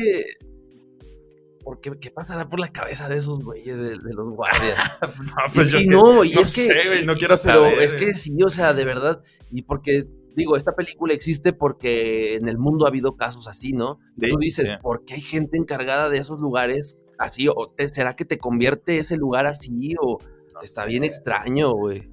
[1.64, 4.78] ¿Por qué, ¿Qué pasará por la cabeza de esos güeyes, de, de los guardias?
[5.18, 6.60] no, pues y, yo y no, y no es que.
[6.60, 7.78] sé, güey, no quiero pero saber.
[7.78, 9.22] es que sí, o sea, de verdad.
[9.50, 10.04] Y porque,
[10.36, 13.98] digo, esta película existe porque en el mundo ha habido casos así, ¿no?
[14.20, 14.74] Sí, tú dices, sí.
[14.82, 17.48] ¿por qué hay gente encargada de esos lugares así?
[17.48, 19.94] ¿O te- será que te convierte ese lugar así?
[20.00, 20.18] ¿O
[20.52, 20.88] No está sé.
[20.90, 22.10] bien extraño, güey?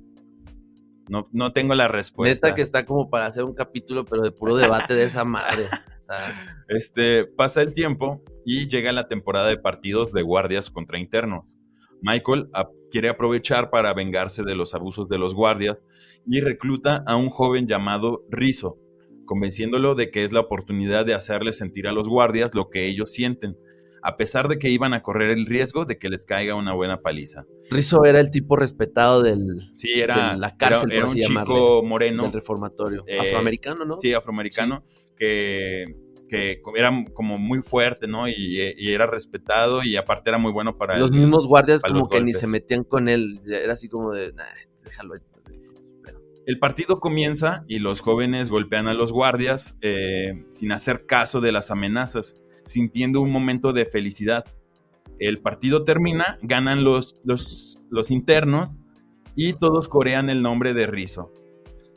[1.09, 2.47] No, no tengo la respuesta.
[2.47, 5.65] Neta que está como para hacer un capítulo, pero de puro debate de esa madre.
[6.17, 11.45] Está- Este, pasa el tiempo y llega la temporada de partidos de guardias contra internos.
[12.01, 12.49] Michael
[12.89, 15.83] quiere aprovechar para vengarse de los abusos de los guardias
[16.25, 18.77] y recluta a un joven llamado Rizzo,
[19.25, 23.11] convenciéndolo de que es la oportunidad de hacerle sentir a los guardias lo que ellos
[23.11, 23.55] sienten,
[24.03, 27.01] a pesar de que iban a correr el riesgo de que les caiga una buena
[27.01, 27.45] paliza.
[27.69, 31.21] Rizzo era el tipo respetado del, Sí, era, De la cárcel, era, era por un
[31.21, 33.03] chico moreno, del reformatorio.
[33.05, 33.97] Eh, Afroamericano, ¿no?
[33.97, 34.83] sí, afroamericano,
[35.21, 35.85] que,
[36.27, 38.27] que era como muy fuerte, ¿no?
[38.27, 42.09] Y, y era respetado y aparte era muy bueno para Los el- mismos guardias como
[42.09, 42.39] que ni golpes.
[42.39, 43.39] se metían con él.
[43.45, 44.43] Era así como de, "Nah,
[44.83, 45.13] déjalo.
[45.13, 45.19] ahí".
[46.03, 51.39] Pero- El partido comienza y los jóvenes golpean a los guardias eh, sin hacer caso
[51.39, 54.43] de las amenazas, sintiendo un momento de felicidad.
[55.19, 58.79] El partido termina, ganan los, los, los internos
[59.35, 61.31] y todos corean el nombre de Rizzo.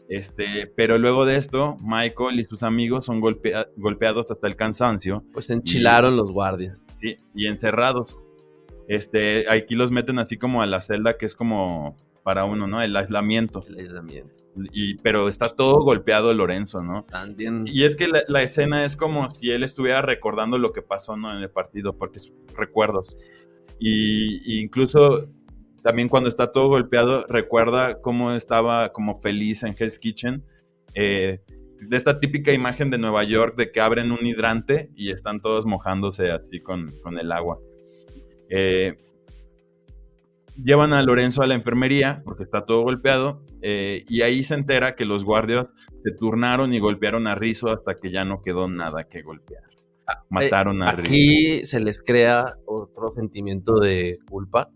[0.09, 5.25] Este, pero luego de esto, Michael y sus amigos son golpea- golpeados hasta el cansancio
[5.33, 6.85] Pues enchilaron los guardias.
[6.95, 8.21] Sí, y encerrados.
[8.87, 12.83] Este, aquí los meten así como a la celda que es como para uno, ¿no?
[12.83, 13.65] El aislamiento.
[13.67, 14.35] El aislamiento.
[14.73, 16.99] Y, pero está todo golpeado Lorenzo, ¿no?
[16.99, 17.65] Están bien.
[17.67, 21.17] Y es que la, la escena es como si él estuviera recordando lo que pasó,
[21.17, 21.35] ¿no?
[21.35, 23.17] En el partido, porque es recuerdos.
[23.81, 25.29] Y, y incluso
[25.85, 30.43] también cuando está todo golpeado, recuerda cómo estaba como feliz en Hell's Kitchen.
[30.95, 31.41] eh,
[31.79, 35.67] de esta típica imagen de Nueva York de que abren un hidrante y están todos
[35.67, 37.59] mojándose así con, con el agua.
[38.49, 38.97] Eh,
[40.57, 44.95] llevan a Lorenzo a la enfermería porque está todo golpeado eh, y ahí se entera
[44.95, 45.67] que los guardias
[46.03, 49.65] se turnaron y golpearon a Rizzo hasta que ya no quedó nada que golpear.
[50.31, 51.03] Mataron a Rizzo.
[51.03, 54.71] Ah, Aquí se les crea otro sentimiento de culpa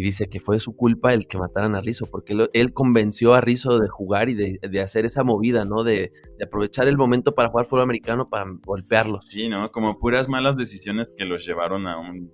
[0.00, 3.34] y dice que fue su culpa el que mataran a Rizzo, porque él, él convenció
[3.34, 5.84] a Rizzo de jugar y de, de hacer esa movida, ¿no?
[5.84, 9.26] De, de aprovechar el momento para jugar fútbol americano para golpearlos.
[9.28, 9.70] Sí, ¿no?
[9.70, 12.32] Como puras malas decisiones que los llevaron a un...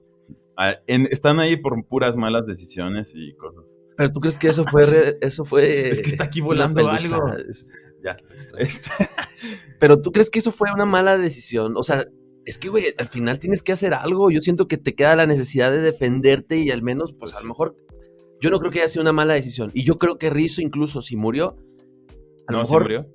[0.56, 3.64] a- en- están ahí por puras malas decisiones y cosas.
[3.96, 7.32] Pero tú crees que eso fue re- eso fue Es que está aquí volando algo.
[7.48, 7.68] Es-
[8.04, 8.16] Ya.
[8.58, 8.90] Este,
[9.80, 11.74] Pero tú crees que eso fue una mala decisión?
[11.76, 12.04] O sea,
[12.46, 14.30] es que güey, al final tienes que hacer algo.
[14.30, 17.42] Yo siento que te queda la necesidad de defenderte y al menos pues Pues a
[17.42, 17.76] lo mejor
[18.40, 19.70] Yo no creo que haya sido una mala decisión.
[19.74, 21.56] Y yo creo que Rizzo, incluso si murió,
[22.46, 22.66] a lo ¿No?
[22.66, 22.82] ¿Sí mejor.
[22.82, 23.06] murió?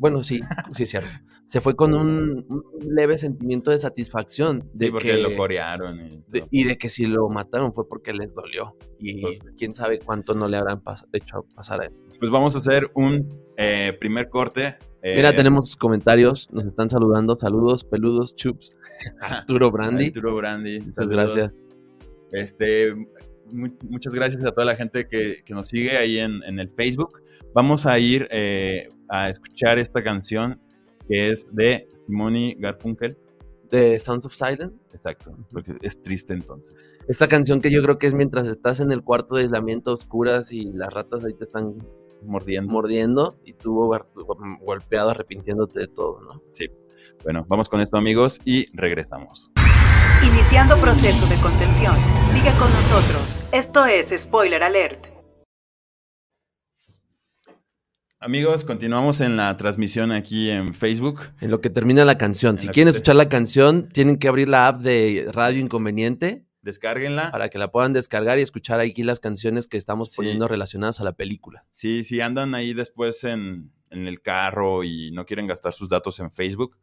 [0.00, 0.40] Bueno, sí,
[0.72, 1.08] sí es cierto.
[1.46, 2.62] Se fue con un, un
[2.94, 4.68] leve sentimiento de satisfacción.
[4.74, 5.98] De Sí, porque que, lo corearon.
[5.98, 8.76] Y, de- y de que si lo mataron fue porque les dolió.
[8.98, 11.92] Y Pues- quién sabe cuánto no le habrán pas- hecho pasar a él.
[12.18, 14.76] Pues vamos a hacer un eh, primer corte.
[15.02, 17.36] Eh, Mira, tenemos comentarios, nos están saludando.
[17.36, 18.78] Saludos, peludos, chups.
[19.20, 20.06] Arturo Brandy.
[20.06, 20.80] Arturo Brandy.
[20.80, 21.14] Muchas saludos.
[21.34, 21.62] gracias.
[22.32, 22.94] Este,
[23.52, 26.70] mu- muchas gracias a toda la gente que, que nos sigue ahí en, en el
[26.70, 27.20] Facebook.
[27.54, 30.60] Vamos a ir eh, a escuchar esta canción
[31.08, 33.16] que es de Simone Garfunkel.
[33.70, 34.74] De Sounds of Silence.
[34.94, 36.90] Exacto, porque es triste entonces.
[37.06, 39.94] Esta canción que yo creo que es mientras estás en el cuarto de aislamiento a
[39.94, 41.74] oscuras y las ratas ahí te están
[42.22, 42.72] Mordiendo.
[42.72, 43.90] mordiendo y tú
[44.60, 46.42] golpeado arrepintiéndote de todo, ¿no?
[47.22, 49.50] Bueno, vamos con esto amigos y regresamos.
[50.22, 51.94] Iniciando proceso de contención.
[52.32, 53.22] Sigue con nosotros.
[53.52, 55.06] Esto es Spoiler Alert.
[58.20, 61.20] Amigos, continuamos en la transmisión aquí en Facebook.
[61.40, 62.56] En lo que termina la canción.
[62.56, 67.30] En Si quieren escuchar la canción, tienen que abrir la app de Radio Inconveniente Descárguenla.
[67.30, 70.16] para que la puedan descargar y escuchar aquí las canciones que estamos Sí.
[70.16, 71.64] poniendo relacionadas a la película.
[71.72, 76.20] Sí, si andan ahí después en, en el carro y no quieren gastar sus datos
[76.20, 76.76] en Facebook,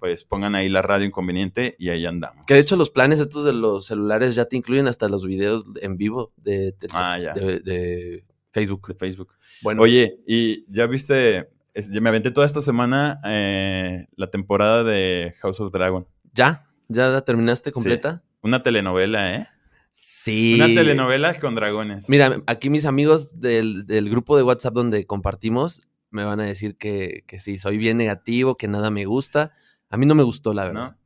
[0.00, 2.44] pues pongan ahí la radio inconveniente y ahí andamos.
[2.44, 5.64] Que de hecho los planes estos de los celulares ya te incluyen hasta los videos
[5.80, 7.32] en vivo de, de- Ah, ya.
[7.32, 8.88] de- de Facebook.
[8.88, 9.32] De Facebook.
[9.62, 14.84] Bueno, Oye, y ya viste, es- ya me aventé toda esta semana eh, la temporada
[14.84, 16.06] de House of Dragon.
[16.34, 16.68] ¿ya?
[16.88, 18.22] ¿Ya la terminaste completa?
[18.42, 19.48] Una telenovela, ¿eh?
[19.90, 20.54] Sí.
[20.54, 22.08] Una telenovela con dragones.
[22.08, 26.76] Mira, aquí mis amigos del, del grupo de WhatsApp donde compartimos me van a decir
[26.76, 29.52] que, que sí, soy bien negativo, que nada me gusta.
[29.88, 30.90] A mí no me gustó, la verdad.
[30.90, 30.98] ¿no?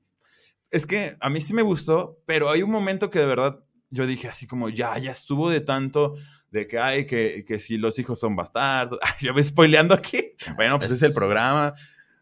[0.71, 4.07] Es que a mí sí me gustó, pero hay un momento que de verdad yo
[4.07, 6.17] dije así como, ya, ya estuvo de tanto
[6.51, 8.99] de que, ay, que, que si los hijos son bastardos.
[9.03, 10.33] Ay, ya me spoileando aquí.
[10.57, 11.75] Bueno, pues es, el programa.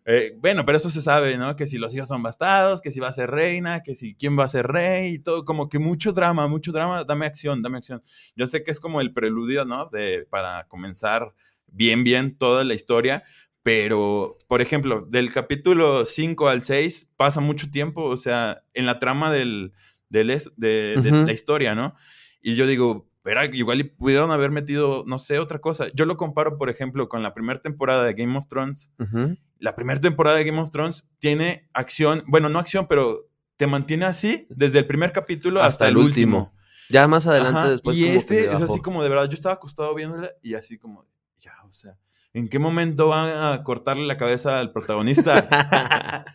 [0.06, 1.56] Eh, bueno, pero eso se sabe, ¿no?
[1.56, 4.38] Que si los hijos son bastardos, que si va a ser reina, que si quién
[4.38, 7.78] va a ser rey y todo, como que mucho drama, mucho drama, dame acción, dame
[7.78, 8.02] acción.
[8.36, 9.86] Yo sé que es como el preludio, ¿no?
[9.90, 11.34] De, para comenzar
[11.66, 13.24] bien, bien toda la historia,
[13.62, 18.98] pero, por ejemplo, del capítulo 5 al 6 pasa mucho tiempo, o sea, en la
[18.98, 19.72] trama del,
[20.10, 21.26] del es- de, de Ujú.
[21.26, 21.94] la historia, ¿no?
[22.42, 25.86] Y yo digo, era igual pudieron haber metido, no sé, otra cosa.
[25.94, 28.92] Yo lo comparo, por ejemplo, con la primera temporada de Game of Thrones.
[28.98, 29.38] Ujú.
[29.58, 34.04] La primera temporada de Game of Thrones tiene acción, bueno, no acción, pero te mantiene
[34.04, 36.52] así desde el primer capítulo hasta, el último.
[36.90, 37.96] Ya más adelante Ajá, después.
[37.96, 41.06] Y como este es así como de verdad, yo estaba acostado viéndola y así como,
[41.38, 41.96] ya, o sea,
[42.34, 45.48] ¿en qué momento van a cortarle la cabeza al protagonista?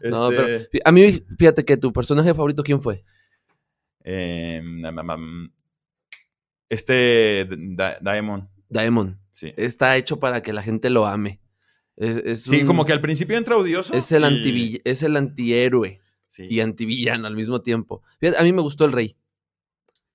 [0.02, 3.02] No, Este, pero fí- a mí, fíjate que tu personaje favorito, ¿quién fue?
[4.04, 5.52] eh, nam, nam,
[6.68, 9.16] este Da- Daemon, Daemon.
[9.32, 9.52] sí.
[9.56, 11.40] Está hecho para que la gente lo ame.
[11.96, 13.94] Es, es Sí, un- como que al principio entra odioso.
[13.94, 16.44] es el, y- antivill- es el antihéroe sí.
[16.48, 18.02] y antivillano al mismo tiempo.
[18.20, 19.16] Fíjate, a mí me gustó el rey.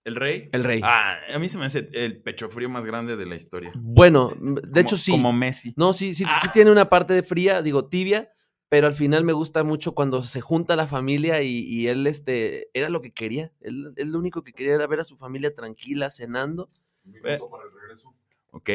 [0.03, 0.49] ¿El rey?
[0.51, 0.81] El rey.
[0.83, 3.71] Ah, a mí se me hace el pecho frío más grande de la historia.
[3.75, 5.11] Bueno, de Como- hecho sí.
[5.11, 5.73] Como Messi.
[5.77, 6.51] No, sí, sí, sí Ah.
[6.53, 8.31] tiene una parte de fría, digo tibia,
[8.67, 12.69] pero al final me gusta mucho cuando se junta la familia y, y él este,
[12.73, 13.51] era lo que quería.
[13.59, 16.69] Él, él lo único que quería era ver a su familia tranquila, cenando.
[17.25, 17.39] Eh,
[18.53, 18.69] Ok,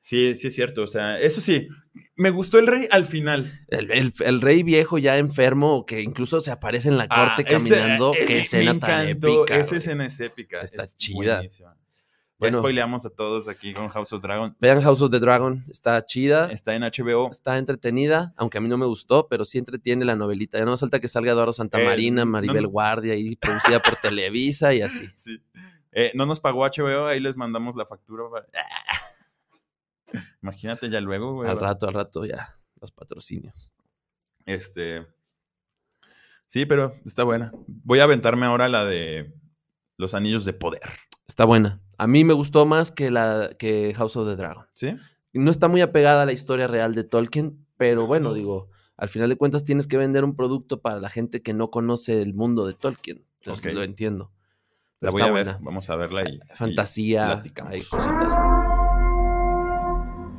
[0.00, 0.82] sí, sí es cierto.
[0.82, 1.68] O sea, eso sí,
[2.16, 3.52] me gustó el rey al final.
[3.68, 7.50] El, el- el rey viejo ya enfermo, que incluso se aparece en la Ah, corte
[7.50, 8.12] caminando.
[8.14, 9.56] eh, Qué escena tan épica.
[9.58, 10.60] Esa escena es épica.
[10.62, 11.36] Está es chida.
[11.36, 11.74] buenísima.
[11.74, 12.58] Ya Bueno.
[12.60, 14.56] spoileamos a todos aquí con House of Dragon.
[14.60, 17.28] Vean House of the Dragon, está chida, Está en HBO.
[17.30, 20.58] está entretenida, aunque a mí no me gustó, pero sí entretiene la novelita.
[20.58, 22.70] Ya no falta que salga Eduardo Santamarina, Eh, Maribel no.
[22.70, 25.06] Guardia, y producida por Televisa y así.
[25.14, 25.38] Sí.
[25.92, 28.24] Eh, no nos pagó HBO, ahí les mandamos la factura.
[28.30, 28.46] para-
[30.42, 31.50] Imagínate ya luego, güey.
[31.50, 32.48] Al rato, al rato ya,
[32.80, 33.72] los patrocinios.
[34.46, 35.06] Este.
[36.46, 37.52] Sí, pero está buena.
[37.66, 39.32] Voy a aventarme ahora la de
[39.96, 40.82] Los Anillos de Poder.
[41.28, 41.80] Está buena.
[41.96, 44.64] A mí me gustó más que la que House of the Dragon.
[44.74, 44.96] ¿Sí?
[45.32, 49.28] No está muy apegada a la historia real de Tolkien, pero bueno, digo, al final
[49.28, 52.66] de cuentas tienes que vender un producto para la gente que no conoce el mundo
[52.66, 53.24] de Tolkien.
[53.40, 54.32] Entonces lo entiendo.
[54.98, 55.44] La Pero voy está a ver.
[55.44, 55.58] buena.
[55.62, 56.40] Vamos a verla y.
[56.54, 57.72] Fantasía, platicamos.
[57.72, 58.34] hay cositas.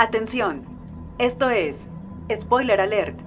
[0.05, 0.65] Atención.
[1.19, 1.75] Esto es
[2.43, 3.19] Spoiler Alert.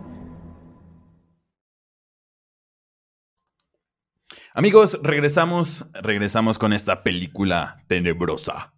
[4.54, 8.74] Amigos, regresamos, regresamos con esta película tenebrosa.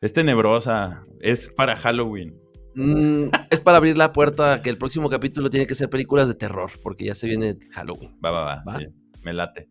[0.00, 2.36] Es tenebrosa, es para Halloween.
[2.74, 6.26] Mm, es para abrir la puerta a que el próximo capítulo tiene que ser películas
[6.26, 8.18] de terror, porque ya se viene Halloween.
[8.24, 8.76] Va, va, va, Va.
[8.76, 8.88] sí,
[9.22, 9.68] me late.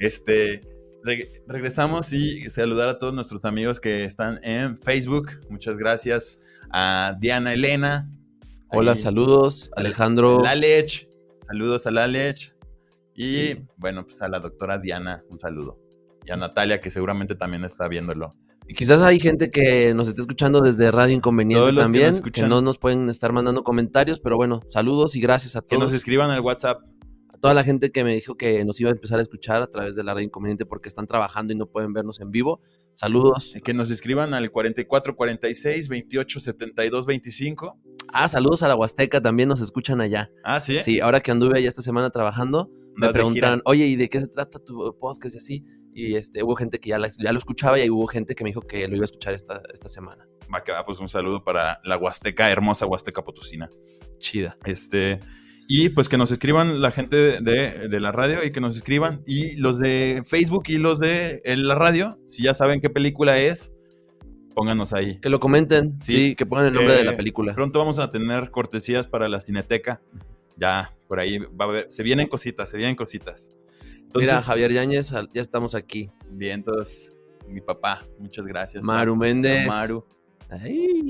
[0.00, 0.62] Este,
[1.04, 5.38] Reg- regresamos y saludar a todos nuestros amigos que están en Facebook.
[5.48, 8.10] Muchas gracias a Diana Elena.
[8.70, 9.70] Hola, Ahí, saludos.
[9.76, 10.40] Alejandro.
[10.42, 11.08] Lalech.
[11.42, 12.54] Saludos a Lalech.
[13.14, 15.78] Y bueno, pues a la doctora Diana, un saludo.
[16.26, 18.34] Y a Natalia, que seguramente también está viéndolo.
[18.68, 22.48] Y quizás hay gente que nos esté escuchando desde Radio Inconveniente que también, que, escuchan.
[22.48, 25.84] no nos pueden estar mandando comentarios, pero bueno, saludos y gracias a Que todos.
[25.84, 26.82] nos escriban al WhatsApp.
[27.32, 29.68] a toda la gente que me dijo que nos iba a empezar a escuchar a
[29.68, 32.60] través de la Radio Inconveniente porque están trabajando y no pueden vernos en vivo.
[32.96, 33.54] Saludos.
[33.62, 37.78] Que nos escriban al 44 46 28 72 25.
[38.12, 40.30] Ah, saludos a la Huasteca, también nos escuchan allá.
[40.42, 40.80] Ah, sí.
[40.80, 43.60] Sí, ahora que anduve allá esta semana trabajando, me gira.
[43.66, 45.64] oye, ¿y de qué se trata tu podcast y así?
[45.92, 48.50] Y este, hubo gente que ya, la- ya lo escuchaba y hubo gente que me
[48.50, 50.26] dijo que lo iba a escuchar esta, esta semana.
[50.54, 53.68] Va que va, pues un saludo para la Huasteca, hermosa Huasteca Potosina.
[54.18, 54.56] Chida.
[54.64, 55.20] Este,
[55.68, 59.22] y pues que nos escriban la gente de, de la radio y que nos escriban.
[59.26, 63.38] Y los de Facebook y los de eh, la radio, si ya saben qué película
[63.38, 63.72] es,
[64.54, 65.18] pónganos ahí.
[65.20, 66.12] Que lo comenten, Sí.
[66.12, 67.54] sí, que pongan el nombre Eh, de la película.
[67.54, 70.00] Pronto vamos a tener cortesías para la Cineteca.
[70.56, 73.50] Ya, por ahí va a haber, se vienen cositas, se vienen cositas.
[73.98, 76.10] Entonces, Mira, Javier Yáñez, ya estamos aquí.
[76.30, 77.12] bien, entonces,
[77.48, 78.82] mi papá, muchas gracias.
[78.84, 79.14] Maru.
[79.16, 79.66] Méndez.
[79.66, 80.04] Maru.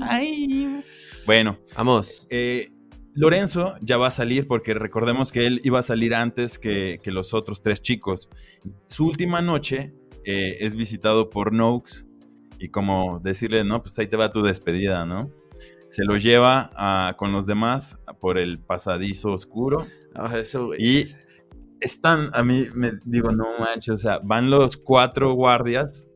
[0.01, 0.81] Ay.
[1.25, 2.27] Bueno, Vamos.
[2.29, 2.69] Eh,
[3.17, 7.11] Lorenzo ya va a salir porque recordemos que él iba a salir antes que, que
[7.11, 8.29] los otros tres chicos.
[8.87, 9.91] Su última noche
[10.23, 12.05] eh, es visitado por Noakes
[12.59, 15.31] y como decirle, no, pues ahí te va tu despedida, ¿no?
[15.89, 21.07] Se lo lleva a- con los demás por el pasadizo oscuro Ah, eso, y
[21.79, 26.07] están, a mí me digo, no manches, o sea, van los cuatro guardias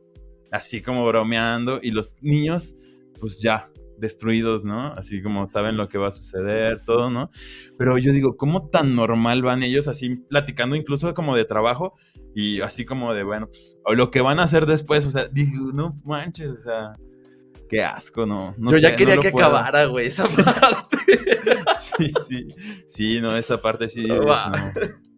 [0.51, 2.75] así como bromeando y los niños,
[3.19, 3.69] pues ya,
[4.01, 4.87] destruidos, ¿no?
[4.95, 7.29] Así como saben lo que va a suceder, todo, ¿no?
[7.77, 11.95] Pero yo digo, ¿cómo tan normal van ellos así platicando incluso como de trabajo
[12.35, 15.27] y así como de, bueno, pues, o lo que van a hacer después, o sea,
[15.27, 16.95] digo, no manches, o sea,
[17.69, 18.53] qué asco, ¿no?
[18.57, 19.45] no Yo sé, ya quería que puedo.
[19.47, 20.97] acabara, güey, esa parte.
[21.79, 22.47] Sí, sí,
[22.87, 24.49] sí, no, esa parte sí, es, Va.
[24.49, 25.10] no.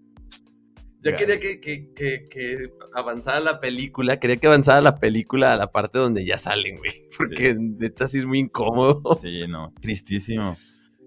[1.03, 5.57] Ya quería que, que, que, que avanzara la película, quería que avanzara la película a
[5.57, 6.91] la parte donde ya salen, güey.
[7.17, 9.01] Porque neta sí es muy incómodo.
[9.21, 10.57] Sí, no, tristísimo.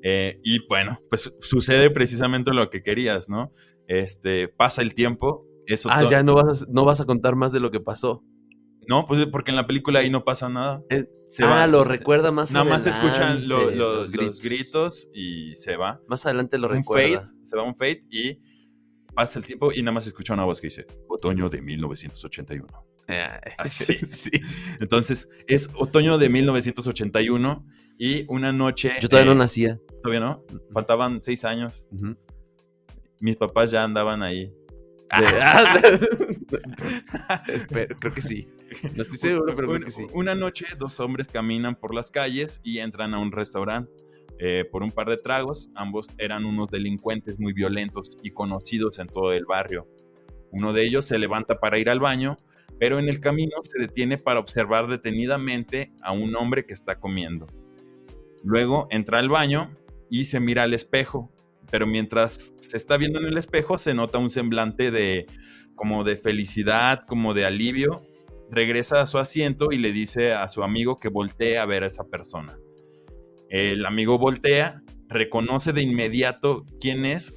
[0.02, 3.52] Eh, y bueno, pues sucede precisamente lo que querías, ¿no?
[3.88, 7.52] Este, pasa el tiempo, eso Ah, ya no vas, a, no vas a contar más
[7.52, 8.22] de lo que pasó.
[8.88, 10.80] No, pues porque en la película ahí no pasa nada.
[10.90, 11.66] Eh, Se ah, va.
[11.66, 15.08] lo recuerda más Nada más se escuchan adelante, lo- lo- los los, gritos.
[15.12, 16.00] y se va.
[16.06, 17.22] Más adelante lo un recuerda.
[17.22, 18.38] fade, se va un fade y
[19.16, 22.86] pasa el tiempo y nada más escucha una voz que dice, otoño de 1981.
[23.08, 23.26] Eh,
[23.58, 23.94] Así.
[24.06, 24.30] sí.
[24.78, 27.66] Entonces, es otoño de 1981
[27.98, 28.92] y una noche...
[29.00, 29.80] Yo todavía eh, no nacía.
[30.02, 31.88] Todavía no, faltaban seis años.
[33.18, 34.52] Mis papás ya andaban ahí.
[35.10, 35.80] Ah,
[37.48, 38.46] Espero, creo que sí.
[38.94, 40.06] No estoy seguro, pero creo que sí.
[40.12, 43.90] Una noche, dos hombres caminan por las calles y entran a un restaurante.
[44.38, 49.08] Eh, por un par de tragos, ambos eran unos delincuentes muy violentos y conocidos en
[49.08, 49.88] todo el barrio.
[50.50, 52.36] Uno de ellos se levanta para ir al baño,
[52.78, 57.46] pero en el camino se detiene para observar detenidamente a un hombre que está comiendo.
[58.44, 59.74] Luego entra al baño
[60.10, 61.30] y se mira al espejo,
[61.70, 65.26] pero mientras se está viendo en el espejo se nota un semblante de
[65.74, 68.02] como de felicidad, como de alivio.
[68.50, 71.88] Regresa a su asiento y le dice a su amigo que voltee a ver a
[71.88, 72.56] esa persona.
[73.48, 77.34] El amigo voltea, reconoce de inmediato quién es.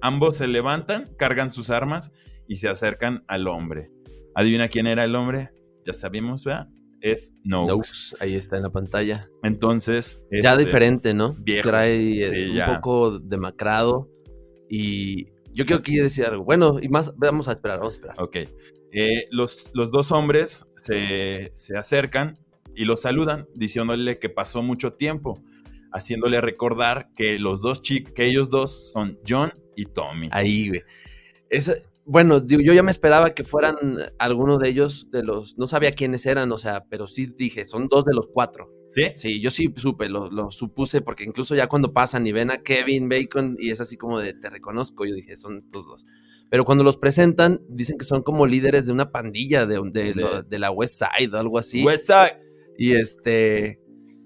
[0.00, 2.12] Ambos se levantan, cargan sus armas
[2.48, 3.90] y se acercan al hombre.
[4.34, 5.50] ¿Adivina quién era el hombre?
[5.86, 6.68] Ya sabemos, ¿verdad?
[7.00, 8.16] Es Noakes.
[8.20, 9.28] Ahí está en la pantalla.
[9.42, 10.26] Entonces.
[10.30, 11.34] Ya este, diferente, ¿no?
[11.38, 11.68] viejo.
[11.68, 12.74] Trae eh, Sí, un ya.
[12.76, 14.08] poco demacrado.
[14.68, 16.44] Y yo quiero aquí decir algo.
[16.44, 18.22] Bueno, y más, vamos a esperar, vamos a esperar.
[18.22, 18.36] Ok.
[18.92, 22.38] Eh, los, los dos hombres se, se acercan
[22.76, 25.42] y lo saludan, diciéndole que pasó mucho tiempo,
[25.92, 30.28] haciéndole recordar que los dos chicos, que ellos dos son John y Tommy.
[30.32, 30.82] Ahí, güey.
[31.50, 31.74] Esa-
[32.06, 33.76] bueno, digo, yo ya me esperaba que fueran
[34.18, 37.88] algunos de ellos, de los, no sabía quiénes eran, o sea, pero sí dije, son
[37.88, 38.70] dos de los cuatro.
[38.90, 39.04] ¿Sí?
[39.16, 42.58] Sí, yo sí supe, lo, lo supuse, porque incluso ya cuando pasan y ven a
[42.58, 46.04] Kevin Bacon y es así como de, te reconozco, yo dije, son estos dos.
[46.50, 50.42] Pero cuando los presentan, dicen que son como líderes de una pandilla de, de, De-
[50.46, 51.82] de la West Side o algo así.
[51.84, 52.38] West Side.
[52.78, 53.80] Y este,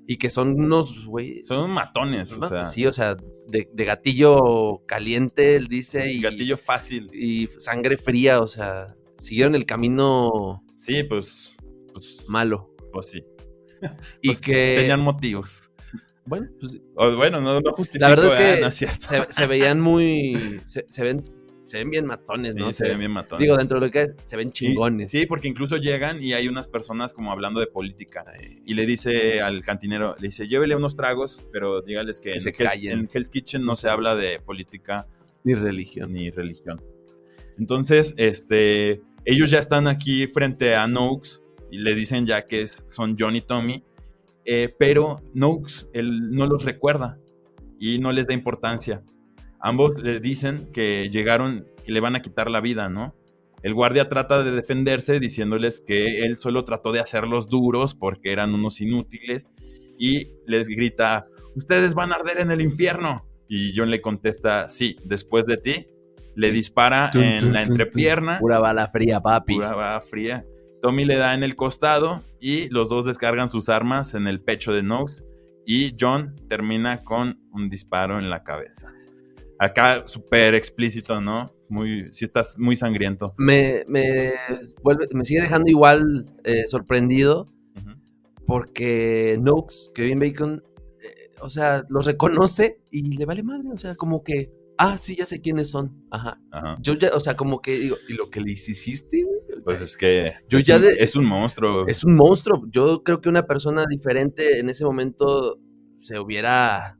[0.06, 1.42] y que son unos, güey.
[1.44, 6.56] Son matones, o sea, Sí, o sea, de, de gatillo caliente, él dice, y, gatillo
[6.56, 7.10] fácil.
[7.12, 11.56] y sangre fría, o sea, siguieron el camino Sí, pues,
[11.92, 12.74] pues, malo.
[12.92, 13.24] pues sí.
[14.22, 15.70] Y Pues que, tenían motivos.
[16.24, 18.02] bueno, pues O, bueno, no, no justifico.
[18.02, 20.60] La verdad es que No es se, se veían muy.
[20.66, 21.22] Se, se ven.
[21.68, 22.72] Se ven bien matones, Sí, ¿no?
[22.72, 23.42] se ven bien matones.
[23.44, 25.10] Digo, dentro de lo que es, se ven chingones.
[25.10, 28.24] Sí, porque incluso llegan y hay unas personas como hablando de política.
[28.66, 32.40] Y le dice al cantinero, le dice, llévele unos tragos, pero dígales que, Que en,
[32.40, 32.98] se Hell's, callen.
[33.00, 35.06] en Hell's Kitchen no se habla de política
[35.44, 36.12] Ni religión.
[36.12, 36.80] ni religión.
[37.58, 41.40] Entonces, este, ellos ya están aquí frente a Noakes
[41.70, 43.82] y le dicen ya que es- son John y Tommy,
[44.44, 47.18] eh, pero Noakes él no los recuerda
[47.78, 49.02] y no les da importancia.
[49.60, 53.14] Ambos le dicen que llegaron, que le van a quitar la vida, ¿no?
[53.62, 58.54] El guardia trata de defenderse diciéndoles que él solo trató de hacerlos duros porque eran
[58.54, 59.50] unos inútiles
[59.98, 63.26] y les grita, ustedes van a arder en el infierno.
[63.48, 65.86] Y John le contesta, sí, después de ti.
[66.36, 69.54] Le dispara en la entrepierna, Pura bala fría, papi.
[69.54, 70.44] pura bala fría.
[70.80, 74.72] Tommy le da en el costado y los dos descargan sus armas en el pecho
[74.72, 75.24] de Nox
[75.66, 78.88] y John termina con un disparo en la cabeza.
[79.58, 81.52] Acá súper explícito, ¿no?
[81.68, 83.34] Muy, sí estás muy sangriento.
[83.38, 84.32] Me, me,
[84.82, 87.46] vuelve, me sigue dejando igual eh, sorprendido
[88.46, 90.62] porque Noakes, Kevin Bacon,
[91.02, 93.68] eh, o sea, los reconoce y le vale madre.
[93.72, 96.04] O sea, como que, ah, sí, ya sé quiénes son.
[96.10, 96.40] Ajá.
[96.50, 96.78] Ajá.
[96.80, 99.22] Yo ya, o sea, como que digo, ¿y lo que le hiciste?
[99.22, 99.62] güey?
[99.64, 101.86] Pues es que Yo es, ya un, de- es un monstruo.
[101.86, 102.62] Es un monstruo.
[102.70, 105.60] Yo creo que una persona diferente en ese momento
[106.00, 106.97] se hubiera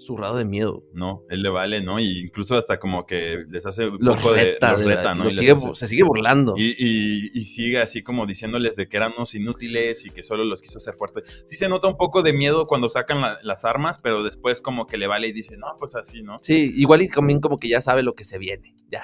[0.00, 0.82] zurrado de miedo.
[0.94, 2.00] No, él le vale, ¿no?
[2.00, 5.24] Y incluso hasta como que les hace un Los poco de los reta, ¿no?
[5.24, 6.54] los sigue hace- se sigue burlando.
[6.56, 10.44] Y, y- y sigue así como diciéndoles de que eran unos inútiles y que solo
[10.44, 11.24] los quiso hacer fuertes.
[11.46, 14.86] Sí se nota un poco de miedo cuando sacan la- las armas, pero después como
[14.86, 16.38] que le vale y dice, no, pues así, ¿no?
[16.42, 19.02] Sí, igual y también como que ya sabe lo que se viene, ya.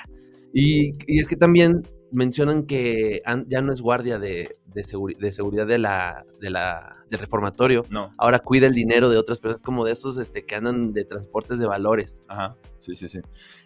[0.54, 1.82] Y, y es que también
[2.12, 7.04] mencionan que ya no es guardia de, de, seguri- de seguridad de la, de la,
[7.10, 7.84] del reformatorio.
[7.90, 11.04] No, Ahora cuida el dinero de otras personas, como de esos este, que andan de
[11.04, 12.22] transportes de valores.
[12.28, 13.20] ajá, sí, sí, sí.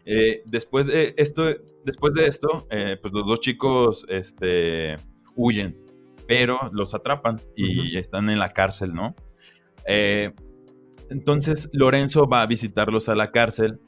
[0.04, 1.44] Eh, después de esto,
[1.84, 4.96] después de esto, eh, pues los dos chicos, este,
[5.36, 5.78] huyen,
[6.26, 9.14] pero los atrapan y están en la cárcel, ¿no?
[9.86, 10.32] Eh,
[11.08, 13.80] entonces Lorenzo va a visitarlos a la cárcel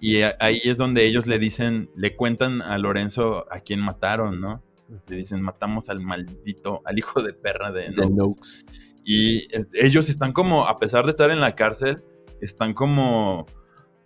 [0.00, 4.62] y ahí es donde ellos le dicen, le cuentan a Lorenzo a quién mataron, ¿no?
[5.08, 8.64] Le dicen, matamos al maldito, al hijo de perra de, Noakes".
[9.04, 12.02] Y eh, ellos están como, a pesar de estar en la cárcel,
[12.40, 13.46] están como,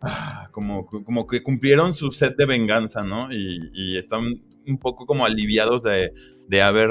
[0.03, 3.33] ah, como, como que cumplieron su set de venganza, ¿no?
[3.33, 6.13] Y, y están un poco como aliviados de,
[6.49, 6.91] de haber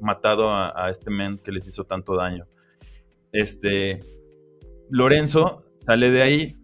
[0.00, 2.46] matado a, a este men que les hizo tanto daño.
[3.32, 4.00] Este,
[4.90, 6.56] Lorenzo sale de ahí,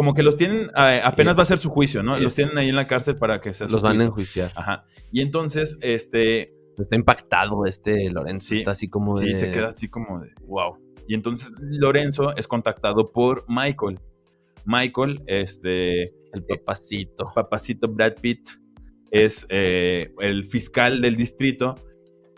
[0.00, 2.18] como que los tienen, eh, apenas va a ser su juicio, ¿no?
[2.18, 4.50] Los tienen ahí en la cárcel para que su Los van a enjuiciar.
[4.56, 4.86] Ajá.
[5.12, 8.48] Y entonces, este, Está impactado este Lorenzo.
[8.54, 9.26] Sí, está así como de...
[9.26, 10.78] Sí, se queda así como de wow.
[11.06, 14.00] Y entonces Lorenzo es contactado por Michael.
[14.64, 17.30] Michael, este, El papacito.
[17.34, 18.48] papacito Brad Pitt,
[19.10, 21.74] es eh, el fiscal del distrito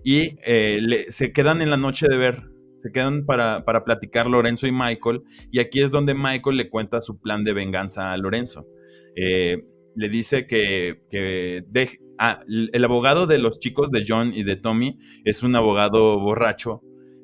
[0.02, 2.42] y eh, le- se quedan en la noche de ver.
[2.82, 5.22] Se quedan para, para platicar Lorenzo y Michael.
[5.50, 8.66] Y aquí es donde Michael le cuenta su plan de venganza a Lorenzo.
[9.14, 9.62] Eh,
[9.94, 14.56] le dice que, que deje- ah, el abogado de los chicos de John y de
[14.56, 16.80] Tommy es un abogado borracho,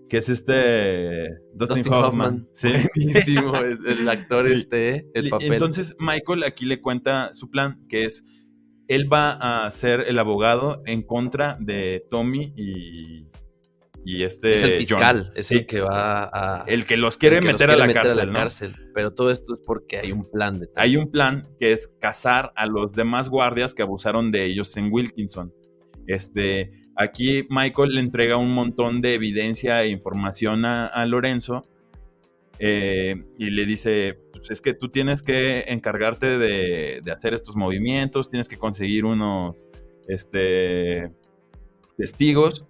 [0.08, 2.26] que es este Dustin, Dustin Hoffman.
[2.26, 2.48] Hoffman.
[2.52, 2.68] Sí.
[2.94, 5.52] Buenísimo, el, el actor este, el Y papel.
[5.54, 8.24] Entonces Michael aquí le cuenta su plan, que es,
[8.86, 13.26] él va a ser el abogado en contra de Tommy y,
[14.04, 14.78] y este es el John.
[14.80, 16.64] fiscal, es el que va a...
[16.66, 18.32] El que los quiere que los meter, a, quiere la meter cárcel, ¿no?
[18.32, 18.76] cárcel.
[18.94, 20.84] Pero todo esto es porque hay un plan detrás.
[20.84, 24.92] Hay un plan que es cazar a los demás guardias que abusaron de ellos en
[24.92, 25.52] Wilkinson.
[26.06, 31.68] Este, aquí Michael le entrega un montón de evidencia e información a, a Lorenzo
[32.58, 37.56] eh, y le dice, pues es que tú tienes que encargarte de, de hacer estos
[37.56, 39.66] movimientos, tienes que conseguir unos
[40.08, 41.12] este,
[41.96, 42.66] testigos.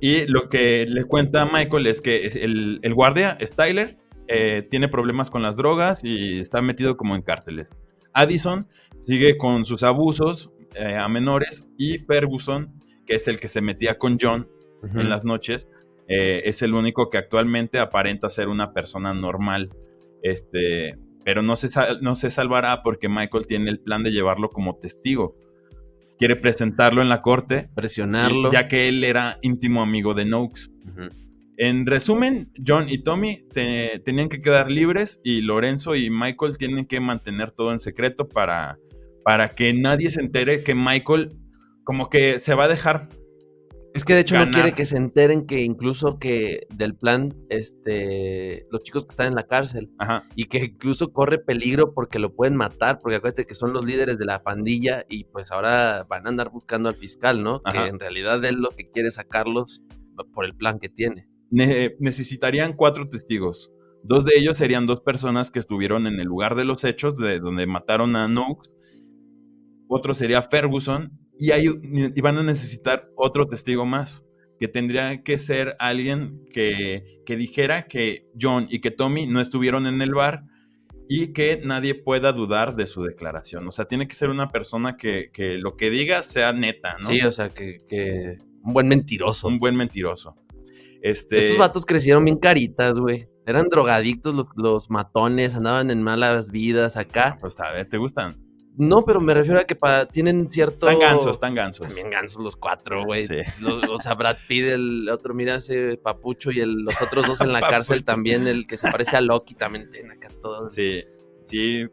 [0.00, 3.96] Y lo que le cuenta Michael es que el, el guardia, Styler,
[4.28, 7.70] eh, tiene problemas con las drogas y está metido como en cárteles.
[8.12, 12.72] Addison sigue con sus abusos eh, a menores y Ferguson,
[13.06, 14.48] que es el que se metía con John
[14.94, 15.68] en las noches,
[16.06, 19.70] eh, es el único que actualmente aparenta ser una persona normal.
[20.22, 21.68] Este, pero no se,
[22.00, 25.34] no se salvará porque Michael tiene el plan de llevarlo como testigo.
[26.18, 28.50] Quiere presentarlo en la corte, Presionarlo.
[28.50, 30.62] ya que él era íntimo amigo de Noakes.
[31.58, 36.84] En resumen, John y Tommy te- tenían que quedar libres y Lorenzo y Michael tienen
[36.86, 38.78] que mantener todo en secreto para,
[39.24, 41.34] para que nadie se entere que Michael
[41.84, 43.08] como que se va a dejar
[43.96, 48.66] Es que de hecho no quiere que se enteren que incluso que del plan, este,
[48.70, 50.22] los chicos que están en la cárcel Ajá.
[50.34, 54.18] y que incluso corre peligro porque lo pueden matar, porque acuérdate que son los líderes
[54.18, 57.62] de la pandilla y pues ahora van a andar buscando al fiscal, ¿no?
[57.64, 57.84] Ajá.
[57.84, 59.82] Que en realidad él lo que quiere es sacarlos
[60.32, 61.28] por el plan que tiene.
[61.50, 63.70] Ne- necesitarían cuatro testigos.
[64.02, 67.40] Dos de ellos serían dos personas que estuvieron en el lugar de los hechos, de
[67.40, 68.70] donde mataron a Noakes.
[69.88, 71.18] Otro sería Ferguson.
[71.38, 74.24] Y, hay, y van a necesitar otro testigo más,
[74.58, 79.86] que tendría que ser alguien que, que dijera que John y que Tommy no estuvieron
[79.86, 80.44] en el bar
[81.08, 83.68] y que nadie pueda dudar de su declaración.
[83.68, 87.08] O sea, tiene que ser una persona que, que lo que diga sea neta, ¿no?
[87.08, 89.46] Sí, o sea, que, que un buen mentiroso.
[89.46, 90.36] Un buen mentiroso.
[91.02, 93.28] Este, Estos vatos crecieron bien caritas, güey.
[93.46, 97.38] Eran drogadictos los, los matones, andaban en malas vidas acá.
[97.40, 98.45] Pues a ver, ¿te gustan?
[98.78, 99.76] No, pero me refiero a que
[100.12, 100.88] tienen cierto...
[100.88, 101.86] Están gansos, están gansos.
[101.86, 103.26] También gansos los cuatro, güey.
[103.26, 103.36] Sí.
[103.60, 107.40] Los- O sea, Brad Pitt, el otro, mira ese papucho y el- los otros dos
[107.40, 110.68] en la cárcel también, el que se parece a Loki también tiene acá todo.
[110.68, 111.04] Sí,
[111.44, 111.86] sí.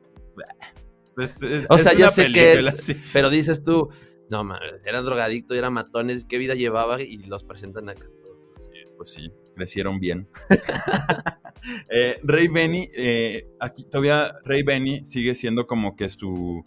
[1.16, 3.02] Pues, es- O sea, yo sé que es, sí.
[3.14, 3.90] pero dices tú,
[4.30, 8.06] no mames, era drogadicto, era matones, qué vida llevaba y los presentan acá.
[8.98, 10.28] Pues sí, crecieron bien.
[11.90, 16.62] Eh, Rey Benny, eh, aquí todavía Rey Benny sigue siendo como que su,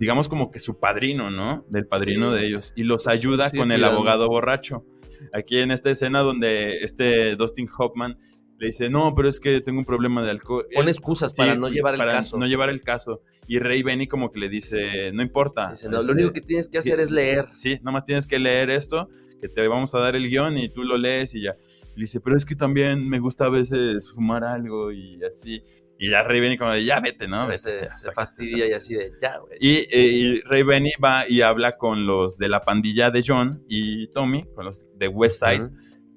[0.00, 1.64] digamos como que su padrino, ¿no?
[1.68, 2.40] Del padrino Sí.
[2.40, 2.72] de ellos.
[2.74, 4.84] Y los ayuda Sí, con el abogado borracho.
[5.32, 8.18] Aquí en esta escena donde este Dustin Hoffman
[8.58, 10.66] le dice, no, pero es que tengo un problema de alcohol.
[10.74, 12.38] Pone Él- excusas sí, para no llevar el para caso.
[12.38, 13.22] No llevar el caso.
[13.46, 15.70] Y Rey Benny como que le dice, no importa.
[15.70, 17.46] Dice, no, lo este, único que tienes que hacer sí, es leer.
[17.52, 19.08] Sí, nada más tienes que leer esto,
[19.40, 21.56] que te vamos a dar el guion y tú lo lees y ya.
[21.96, 25.62] Le dice, pero es que también me gusta a veces fumar algo y así.
[26.02, 27.46] Y ya Rey Benny como de, ya vete, ¿no?
[27.46, 28.74] Vete, se, fastidia y sácate".
[28.74, 29.58] así de, ya, güey.
[29.60, 33.62] Y, eh, y Rey Benny va y habla con los de la pandilla de John
[33.68, 35.68] y Tommy, con los de West Side,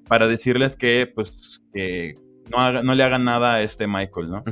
[0.08, 2.14] para decirles que, pues, que
[2.50, 4.42] no, haga- no le hagan nada a este Michael, ¿no?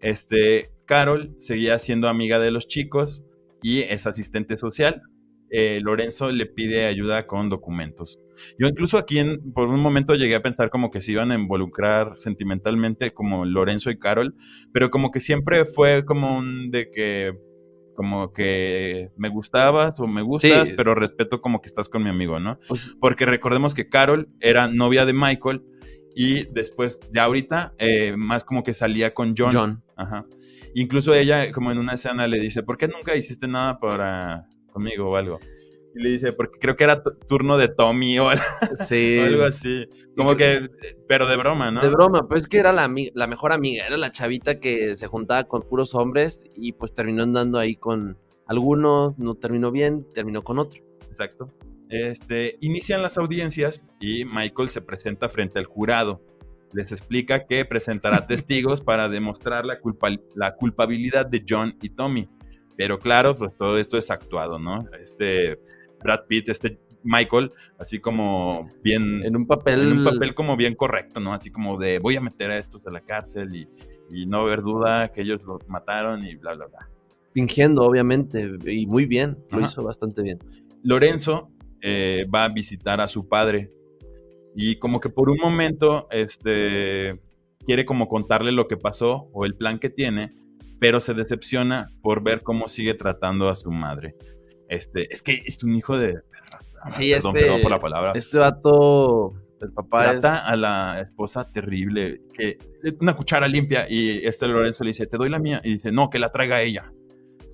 [0.00, 3.22] Este, Carol seguía siendo amiga de los chicos
[3.62, 5.02] y es asistente social.
[5.50, 8.18] Eh, Lorenzo le pide ayuda con documentos.
[8.58, 11.34] Yo incluso aquí en- por un momento llegué a pensar como que se iban a
[11.34, 14.34] involucrar sentimentalmente como Lorenzo y Carol,
[14.72, 17.34] pero como que siempre fue como un de que
[17.96, 20.74] como que me gustabas o me gustas, Sí.
[20.76, 22.58] pero respeto como que estás con mi amigo, ¿no?
[22.66, 25.62] Pues, Porque recordemos que Carol era novia de Michael
[26.14, 29.52] y después, ya ahorita, eh, más como que salía con John.
[29.52, 29.82] John.
[29.96, 30.24] Ajá.
[30.74, 34.46] Incluso ella, como en una escena, le dice, ¿por qué nunca hiciste nada para
[34.80, 35.38] conmigo o algo?
[35.94, 38.44] Y le dice, porque creo que era tu- turno de Tommy o algo,
[38.76, 39.18] Sí.
[39.20, 39.86] o algo así.
[40.16, 40.60] Como que,
[41.08, 41.80] pero de broma, ¿no?
[41.80, 45.06] De broma, pues es que era la, la mejor amiga, era la chavita que se
[45.08, 48.16] juntaba con puros hombres y pues terminó andando ahí con
[48.46, 50.80] algunos, no terminó bien, terminó con otro.
[51.08, 51.50] Exacto.
[51.88, 56.20] Este, inician las audiencias y Michael se presenta frente al jurado.
[56.72, 62.28] Les explica que presentará testigos para demostrar la, culpa- la culpabilidad de John y Tommy.
[62.80, 64.86] Pero claro, pues todo esto es actuado, ¿no?
[65.04, 65.60] Este
[66.02, 69.22] Brad Pitt, este Michael, así como bien...
[69.22, 69.82] En un papel.
[69.82, 71.34] en un papel como bien correcto, ¿no?
[71.34, 73.68] Así como de voy a meter a estos a la cárcel y,
[74.10, 76.88] y no haber duda que ellos los mataron y bla, bla, bla.
[77.34, 79.66] Fingiendo, obviamente, y muy bien, lo Ajá.
[79.66, 80.38] hizo bastante bien.
[80.82, 81.50] Lorenzo
[81.82, 83.70] eh, va a visitar a su padre
[84.56, 87.20] y como que por un momento este,
[87.66, 90.32] quiere como contarle lo que pasó o el plan que tiene,
[90.80, 94.16] pero se decepciona por ver cómo sigue tratando a su madre.
[94.68, 96.14] Este, es que es un hijo de...
[96.14, 96.90] perra.
[96.90, 98.12] Sí, perdón, este- perdón por la palabra.
[98.14, 100.44] Este vato, el papá Trata es...
[100.46, 102.56] a la esposa terrible, que
[103.00, 106.08] una cuchara limpia y este Lorenzo le dice, te doy la mía, y dice, no,
[106.08, 106.90] que la traiga ella.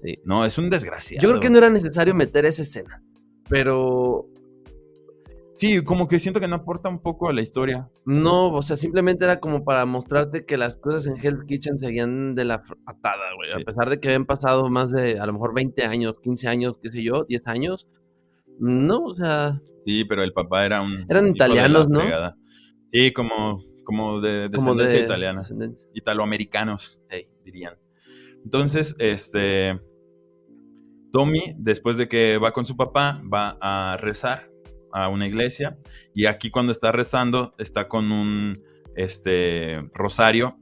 [0.03, 0.21] Sí.
[0.25, 1.23] No, es un desgraciado.
[1.23, 3.03] Yo creo que no era necesario meter esa escena,
[3.49, 4.29] pero
[5.57, 7.89] Sí, como que siento que no aporta un poco a la historia.
[8.05, 12.35] no, o sea, simplemente era como para mostrarte que las cosas en Hell's Kitchen seguían
[12.35, 13.51] de la patada, güey.
[13.51, 13.63] Sí.
[13.63, 16.79] A pesar de que habían pasado más de, a lo mejor 20 años, 15 años,
[16.83, 17.89] qué sé yo, 10 años.
[18.59, 21.07] No, o sea, Sí, pero el papá era un.
[21.09, 22.01] Eran italianos, ¿no?
[22.01, 22.37] fregada.
[22.93, 25.39] Sí, como, como de como descendencia de italiana.
[25.41, 25.89] descendencia.
[25.95, 27.29] Italoamericanos, Ey.
[27.45, 27.75] dirían.
[28.45, 29.81] Entonces, este.
[31.13, 34.51] Tommy, después de que va con su papá, va a rezar
[35.05, 35.77] a una iglesia.
[36.15, 38.63] Y aquí, cuando está rezando, está con un
[38.95, 40.59] este, rosario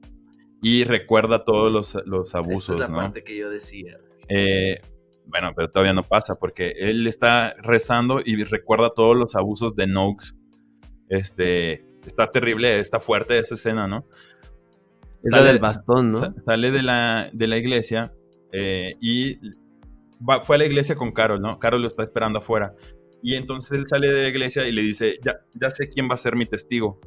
[0.62, 3.02] y recuerda todos los, los abusos, Esta es la ¿no?
[3.02, 3.98] parte que yo decía.
[4.28, 4.80] Eh,
[5.26, 9.86] bueno, pero todavía no pasa porque él está rezando y recuerda todos los abusos de
[9.86, 10.28] Noakes.
[11.08, 14.06] Este, está terrible, está fuerte esa escena, ¿no?
[15.22, 16.18] Es Sale- la del bastón, ¿no?
[16.20, 18.12] Sa- Sale de la, de la iglesia
[18.52, 19.38] eh, y
[20.26, 21.58] va- fue a la iglesia con Carol, ¿no?
[21.58, 22.74] Carol lo está esperando afuera.
[23.26, 26.14] Y entonces él sale de la iglesia y le dice, ya, ya sé quién va
[26.14, 27.00] a ser mi testigo.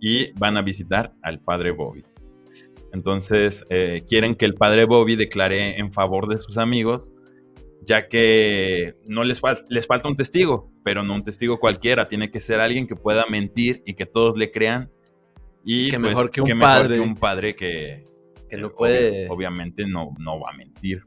[0.00, 2.04] Y van a visitar al padre Bobby.
[2.92, 7.10] Entonces eh, quieren que el padre Bobby declare en favor de sus amigos,
[7.84, 12.30] ya que no les, fal- les falta un testigo, pero no un testigo cualquiera, tiene
[12.30, 14.90] que ser alguien que pueda mentir y que todos le crean.
[15.64, 16.94] Y Que pues, mejor que un mejor padre.
[16.94, 18.04] que un padre que,
[18.48, 21.02] Que no obvi- puede- obviamente no, no va a mentir.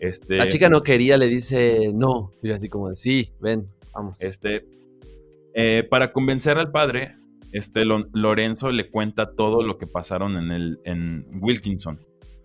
[0.00, 2.32] Este, La chica no quería, le dice no.
[2.42, 4.20] Y así como de, sí, ven, vamos.
[4.22, 4.66] Este,
[5.54, 7.16] eh, para convencer al padre,
[7.52, 11.98] este Lo- Lorenzo le cuenta todo lo que pasaron en el en Wilkinson,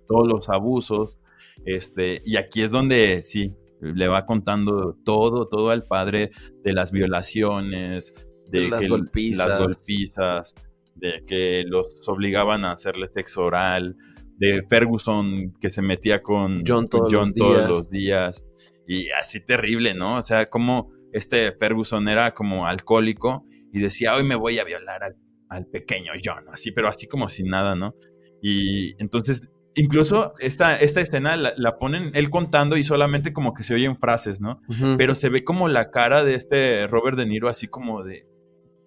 [0.07, 1.17] todos los abusos,
[1.65, 6.29] este, y aquí es donde sí le va contando todo, todo al padre
[6.63, 8.13] de las violaciones,
[8.49, 9.47] de, De las que- golpizas.
[9.47, 10.55] las golpizas,
[10.95, 13.95] de que los obligaban a hacerle sexo oral,
[14.39, 17.69] de Ferguson que se metía con John todos los todos días.
[17.69, 18.45] los días
[18.87, 20.17] y así terrible, ¿no?
[20.17, 25.03] O sea, como este Ferguson era como alcohólico y decía, hoy me voy a violar
[25.03, 25.15] al,
[25.49, 27.93] al pequeño John, así, pero así como sin nada, ¿no?
[28.41, 29.41] Y entonces,
[29.75, 33.95] incluso esta, esta escena la, la ponen él contando y solamente como que se oyen
[33.97, 34.61] frases, ¿no?
[34.97, 38.25] Pero se ve como la cara de este Robert De Niro así como de,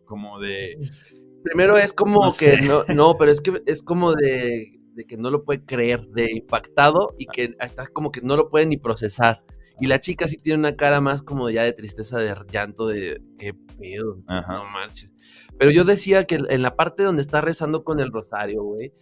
[0.05, 0.79] como de,
[1.45, 2.63] Primero es como No que sé.
[2.63, 6.31] no, no, pero es que es como de, de que no lo puede creer, de
[6.33, 9.43] impactado y que está como que no lo puede ni procesar.
[9.81, 13.21] Y la chica sí tiene una cara más como ya de tristeza, de llanto, de
[13.39, 14.55] qué pedo, Ajá.
[14.55, 15.13] no marches.
[15.59, 18.93] Pero yo decía que en la parte donde está rezando con el rosario, güey,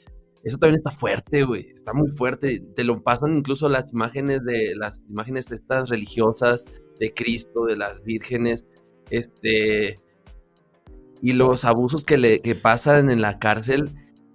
[0.43, 2.63] eso también está fuerte, güey, está muy fuerte.
[2.75, 6.65] Te lo pasan incluso las imágenes de las imágenes estas religiosas
[6.99, 8.65] de Cristo, de las vírgenes,
[9.11, 9.99] este
[11.23, 13.91] y los abusos que le que pasan en la cárcel,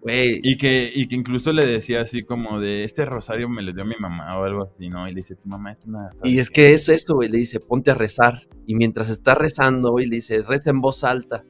[0.07, 3.85] y que, y que incluso le decía así como de, este rosario me lo dio
[3.85, 5.07] mi mamá o algo así, ¿no?
[5.07, 6.11] Y le dice, tu mamá es una...
[6.23, 8.41] Y es que es esto, güey, le dice, ponte a rezar.
[8.67, 11.43] Y mientras está rezando, güey, le dice, reza en voz alta.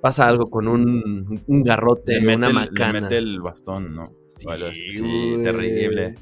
[0.00, 3.00] Pasa algo con un, un garrote, le una el, le macana.
[3.02, 4.12] mete el bastón, ¿no?
[4.28, 4.46] Sí.
[4.90, 6.14] Sí, terrible.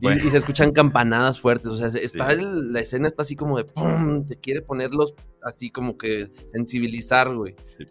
[0.00, 0.22] Y, Bueno.
[0.24, 2.42] y se escuchan campanadas fuertes, o sea, está Sí.
[2.44, 4.26] la escena está así como de ¡pum!
[4.26, 7.54] Te quiere ponerlos así como que sensibilizar, güey.
[7.62, 7.84] Sí.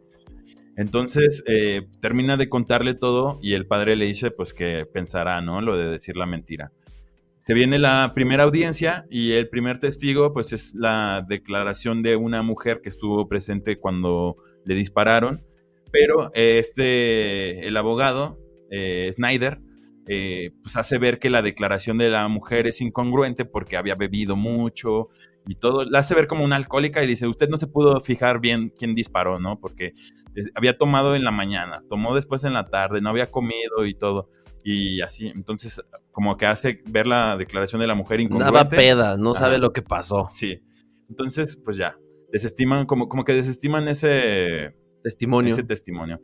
[0.78, 5.62] Entonces eh, termina de contarle todo y el padre le dice pues que pensará, ¿no?
[5.62, 6.72] Lo de decir la mentira.
[7.40, 12.42] Se viene la primera audiencia y el primer testigo pues es la declaración de una
[12.44, 15.44] mujer que estuvo presente cuando le dispararon,
[15.92, 18.38] pero eh, este, el abogado,
[18.70, 19.60] eh, Snyder,
[20.06, 25.08] pues hace ver que la declaración de la mujer es incongruente porque había bebido mucho
[25.48, 28.40] y todo, la hace ver como una alcohólica y dice, usted no se pudo fijar
[28.40, 29.60] bien quién disparó, ¿no?
[29.60, 29.94] Porque
[30.36, 33.94] eh, había tomado en la mañana, tomó después en la tarde, no había comido y
[33.94, 34.30] todo.
[34.64, 38.56] Y así, entonces como que hace ver la declaración de la mujer incongruente.
[38.56, 40.28] Daba peda, no sabe lo que pasó.
[40.28, 40.62] Sí.
[41.10, 41.98] Entonces, pues ya,
[42.32, 45.54] desestiman, como, como que desestiman ese, Testimonio.
[45.54, 46.22] ese testimonio.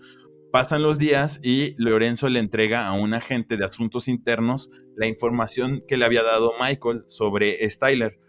[0.52, 5.84] Pasan los días y Lorenzo le entrega a un agente de asuntos internos la información
[5.88, 8.20] que le había dado Michael sobre Styler,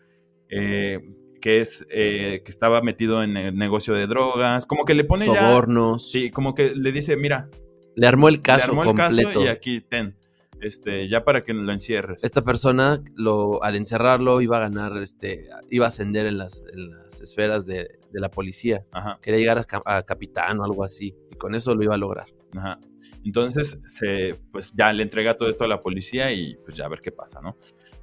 [0.50, 1.00] eh,
[1.40, 5.26] que es eh, que estaba metido en el negocio de drogas, como que le pone
[5.26, 6.10] ya, Sobornos.
[6.10, 7.48] sí, como que le dice, mira,
[7.94, 9.28] Le armó el le caso armó el completo.
[9.28, 10.16] caso y aquí ten,
[10.60, 12.24] este, ya para que lo encierres.
[12.24, 16.90] Esta persona, lo, al encerrarlo, iba a ganar, este, iba a ascender en las, en
[16.90, 18.84] las esferas de, de la policía.
[18.90, 19.18] Ajá.
[19.22, 21.14] Quería llegar a, a capitán o algo así.
[21.30, 22.26] Y con eso lo iba a lograr.
[22.56, 22.80] Ajá.
[23.24, 26.88] Entonces, se, pues ya le entrega todo esto a la policía y pues ya a
[26.88, 27.56] ver qué pasa, ¿no?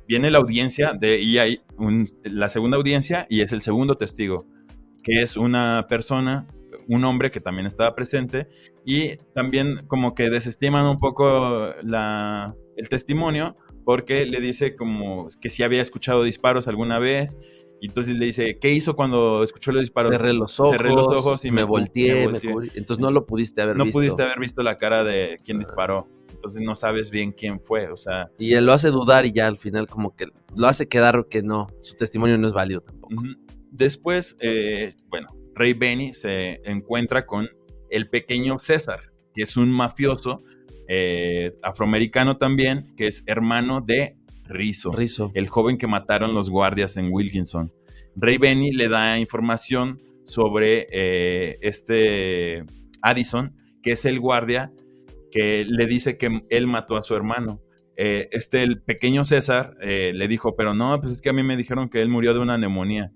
[0.07, 4.45] Viene la audiencia de, y hay un- la segunda audiencia y es el segundo testigo,
[5.03, 6.47] que es una persona,
[6.87, 8.47] un hombre que también estaba presente
[8.85, 15.49] y también como que desestiman un poco la, el testimonio porque le dice como que
[15.49, 17.37] si había escuchado disparos alguna vez
[17.81, 20.11] y entonces le dice, ¿qué hizo cuando escuchó los disparos?
[20.11, 22.51] Cerré los ojos, Cerré los ojos y me, me- volteé, me me volteé.
[22.51, 22.67] cubrí.
[22.75, 23.97] Entonces no lo pudiste haber no visto.
[23.99, 26.07] pudiste haber visto la cara de quien disparó.
[26.45, 27.91] Entonces no sabes bien quién fue.
[27.91, 30.87] O sea, Y él lo hace dudar y ya al final como que lo hace
[30.87, 33.15] quedar que no, su testimonio no es válido tampoco.
[33.71, 37.49] después, eh, bueno, Rey Benny se encuentra con
[37.89, 40.43] el pequeño César, que es un mafioso
[40.87, 45.31] eh, afroamericano también, que es hermano de Rizzo, Rizo.
[45.33, 47.73] el joven que mataron los guardias en Wilkinson.
[48.15, 52.63] Rey Benny le da información sobre eh, este
[53.01, 54.71] Addison, que es el guardia
[55.35, 57.61] que le dice que él mató a su hermano.
[57.97, 61.43] Eh, este, el pequeño César, eh, le dijo, pero no, pues es que a mí
[61.43, 63.11] me dijeron que él murió de una neumonía.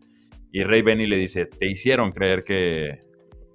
[0.52, 3.00] Y Rey Benny le dice, te hicieron creer que,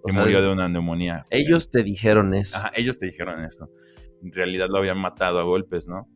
[0.01, 1.27] O que sea, murió de una neumonía.
[1.29, 2.57] Ellos te dijeron eso.
[2.57, 3.69] Ajá, ellos te dijeron esto.
[4.23, 6.09] En realidad lo habían matado a golpes, ¿no?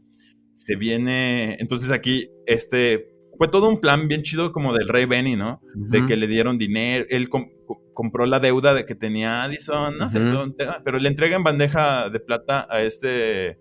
[0.54, 1.58] Se viene.
[1.60, 5.60] Entonces aquí, este fue todo un plan bien chido como del rey Benny, ¿no?
[5.74, 9.96] De que le dieron dinero, él com- co- compró la deuda de que tenía Addison,
[9.96, 13.58] no sé, dónde- pero le entrega en bandeja de plata a este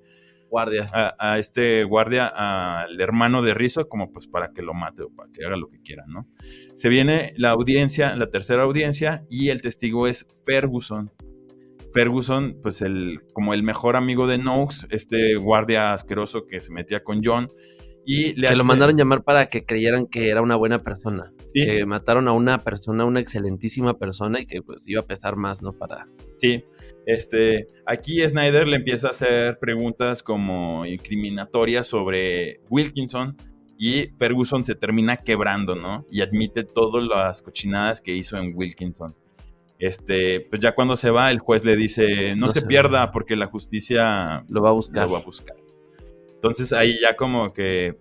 [0.49, 0.87] Guardia.
[0.93, 5.09] a, a este guardia, al hermano de Rizzo, como pues para que lo mate o
[5.09, 6.25] para que haga lo que quiera, ¿no?
[6.73, 11.11] Se viene la audiencia, la tercera audiencia, y el testigo es Ferguson.
[11.93, 17.03] Ferguson, pues el, como el mejor amigo de Noakes, este guardia asqueroso que se metía
[17.03, 17.47] con John,
[18.07, 21.31] y le Que lo hace- mandaron llamar para que creyeran que era una buena persona.
[21.45, 21.63] Sí.
[21.65, 25.61] Que mataron a una persona, una excelentísima persona y que pues iba a pesar más,
[25.61, 25.73] ¿no?
[25.73, 26.07] Para...
[26.37, 26.63] Sí,
[27.05, 33.35] este, aquí Snyder le empieza a hacer preguntas como incriminatorias sobre Wilkinson
[33.77, 36.05] y Ferguson se termina quebrando, ¿no?
[36.11, 39.15] Y admite todas las cochinadas que hizo en Wilkinson.
[39.79, 43.11] Este, pues ya cuando se va, el juez le dice, no, No se se- pierda
[43.11, 45.05] porque la justicia Lo va a buscar.
[45.05, 45.55] lo va a buscar.
[46.47, 47.97] Entonces ahí ya como que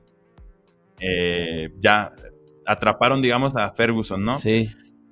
[1.00, 2.12] eh, ya
[2.64, 4.34] atraparon, digamos, a Ferguson, ¿no?
[4.34, 4.70] Sí.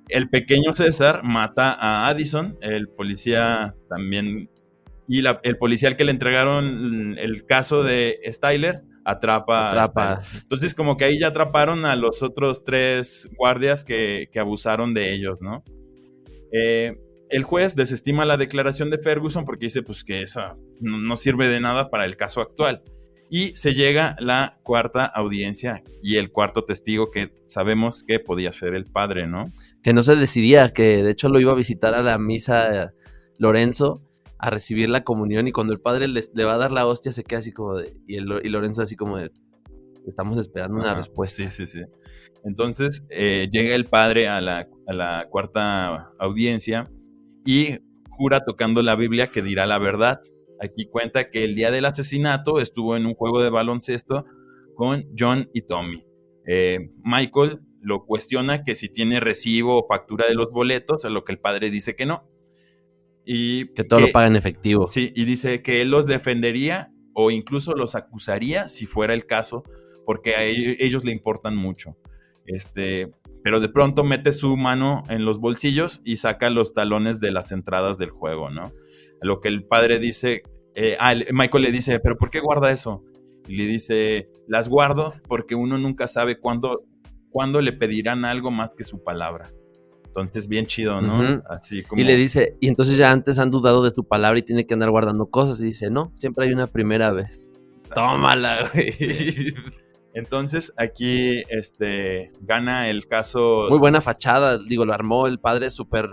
[0.09, 4.49] El pequeño César mata a Addison, el policía también,
[5.07, 9.67] y la- el policía al que le entregaron el caso de Styler atrapa.
[9.69, 10.21] a Atrapa.
[10.23, 10.41] Styler.
[10.43, 15.13] Entonces como que ahí ya atraparon a los otros tres guardias que, que abusaron de
[15.13, 15.63] ellos, ¿no?
[16.51, 16.97] Eh,
[17.29, 21.47] el juez desestima la declaración de Ferguson porque dice pues que esa no, no sirve
[21.47, 22.83] de nada para el caso actual.
[23.29, 28.75] Y se llega la cuarta audiencia y el cuarto testigo que sabemos que podía ser
[28.75, 29.45] el padre, ¿no?
[29.81, 32.93] Que no se decidía, que de hecho lo iba a visitar a la misa
[33.37, 34.01] Lorenzo
[34.37, 37.11] a recibir la comunión y cuando el padre le, le va a dar la hostia
[37.11, 37.93] se queda así como de...
[38.07, 39.31] Y, el, y Lorenzo así como de...
[40.07, 41.43] Estamos esperando una respuesta.
[41.43, 41.81] Sí, sí, sí.
[42.43, 46.91] Entonces eh, llega el padre a la, a la cuarta audiencia
[47.43, 50.21] y jura tocando la Biblia que dirá la verdad.
[50.61, 54.25] Aquí cuenta que el día del asesinato estuvo en un juego de baloncesto
[54.75, 56.05] con John y Tommy.
[56.47, 61.23] Eh, Michael lo cuestiona que si tiene recibo o factura de los boletos, a lo
[61.23, 62.27] que el padre dice que no.
[63.25, 64.87] Y Que todo lo paga en efectivo.
[64.87, 69.63] Sí, y dice que él los defendería o incluso los acusaría si fuera el caso,
[70.05, 71.97] porque a ellos, ellos le importan mucho.
[72.45, 73.11] Este,
[73.43, 77.51] pero de pronto mete su mano en los bolsillos y saca los talones de las
[77.51, 78.71] entradas del juego, ¿no?
[79.21, 80.43] Lo que el padre dice,
[80.75, 83.03] eh, ah, el- Michael le dice, pero ¿por qué guarda eso?
[83.47, 86.83] Y le dice, las guardo porque uno nunca sabe cuándo,
[87.29, 89.49] cuándo le pedirán algo más que su palabra.
[90.05, 91.43] Entonces, bien chido, ¿no?
[91.49, 92.01] Así como...
[92.01, 94.73] Y le dice, y entonces ya antes han dudado de tu palabra y tiene que
[94.73, 95.59] andar guardando cosas.
[95.59, 97.51] Y dice, no, siempre hay una primera vez.
[97.93, 98.93] Tómala, güey.
[100.13, 103.65] Entonces aquí este, gana el caso.
[103.69, 106.09] Muy buena fachada, digo, lo armó el padre súper...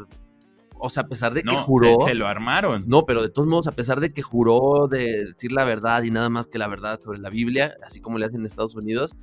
[0.84, 2.00] O sea, a pesar de que no, juró...
[2.02, 2.84] Se, se lo armaron.
[2.88, 6.10] No, pero de todos modos, a pesar de que juró de decir la verdad y
[6.10, 9.14] nada más que la verdad sobre la Biblia, así como le hacen en Estados Unidos,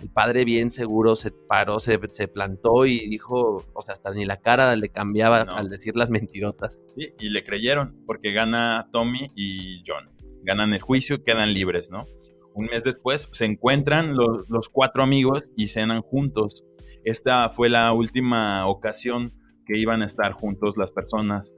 [0.00, 4.24] el padre bien seguro se paró, se, se plantó y dijo, o sea, hasta ni
[4.24, 5.56] la cara le cambiaba No.
[5.56, 6.80] al decir las mentirotas.
[6.96, 10.08] Sí, y le creyeron, porque gana Tommy y John.
[10.42, 12.06] Ganan el juicio y quedan libres, ¿no?
[12.54, 16.64] Un mes después se encuentran los, los cuatro amigos y cenan juntos.
[17.04, 19.34] Esta fue la última ocasión
[19.70, 21.54] que iban a estar juntos las personas.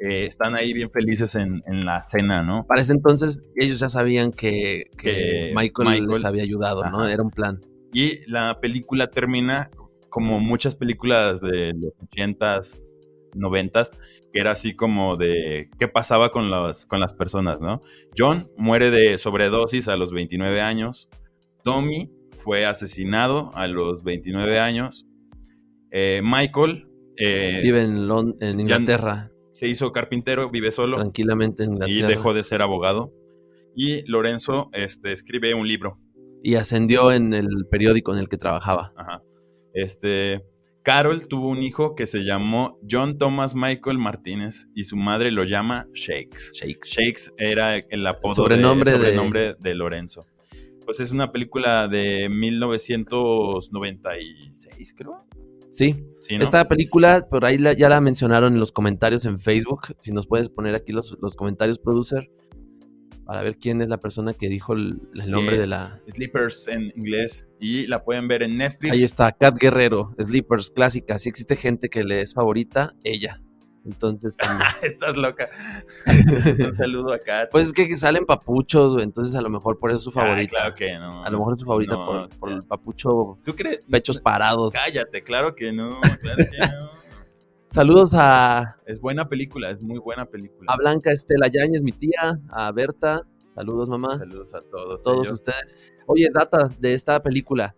[0.00, 2.66] Eh, están ahí bien felices en, en la cena, ¿no?
[2.66, 7.06] Para ese entonces ellos ya sabían que, que Que Michael, Michael- les había ayudado, ¿no?
[7.08, 7.60] Era un plan.
[7.92, 9.70] Y la película termina
[10.10, 12.78] como muchas películas de los 80s,
[13.34, 13.90] 90s,
[14.32, 17.80] que era así como de qué pasaba con, los, con las personas, ¿no?
[18.18, 21.08] John muere de sobredosis a los 29 años.
[21.62, 22.10] Tommy
[22.42, 25.06] fue asesinado a los 29 años.
[25.92, 31.70] Eh, Michael eh, Vive en, Lon- en Inglaterra, se hizo carpintero, vive solo tranquilamente en
[31.70, 32.08] y Inglaterra.
[32.08, 33.12] dejó de ser abogado.
[33.76, 35.98] Y Lorenzo este, escribe un libro
[36.42, 38.92] Y ascendió en el periódico en el que trabajaba.
[38.96, 39.20] Ajá.
[39.72, 40.44] Este,
[40.84, 45.42] Carol tuvo un hijo que se llamó John Thomas Michael Martínez y su madre lo
[45.44, 46.52] llama Shakes.
[46.52, 46.88] Shakes.
[46.90, 50.26] Shakes era el apodo El sobrenombre de, de- sobrenombre de Lorenzo.
[50.84, 55.24] Pues es una película de 1996, creo.
[55.76, 56.42] Sí, Sí, ¿no?
[56.44, 59.94] Esta película, por ahí la- ya la mencionaron en los comentarios en Facebook.
[59.98, 62.30] Si nos puedes poner aquí los, los comentarios, producer,
[63.26, 66.00] para ver quién es la persona que dijo el, el Sí, nombre de la.
[66.08, 68.92] Sleepers en inglés y la pueden ver en Netflix.
[68.92, 71.18] Ahí está, Cat Guerrero, Sleepers, clásica.
[71.18, 73.42] Si existe gente que le es favorita, ella.
[73.84, 75.48] Entonces, también- Estás loca.
[76.66, 77.48] un saludo acá.
[77.50, 80.50] pues es que salen papuchos, entonces a lo mejor por eso es su favorita.
[80.50, 81.22] claro que no.
[81.24, 83.80] A lo mejor es su favorita No, por, el papucho, ¿Tú crees?
[83.90, 84.72] pechos parados.
[84.72, 86.00] Cállate, claro que no.
[86.20, 86.90] Claro que no.
[87.70, 90.72] Saludos a, Es buena película, es muy buena película.
[90.72, 93.22] a Blanca Estela Yáñez, mi tía, a Berta.
[93.54, 94.16] Saludos, mamá.
[94.16, 95.02] Saludos a todos.
[95.02, 95.40] todos ellos.
[95.40, 95.74] ustedes.
[96.06, 97.74] Oye, data de esta película.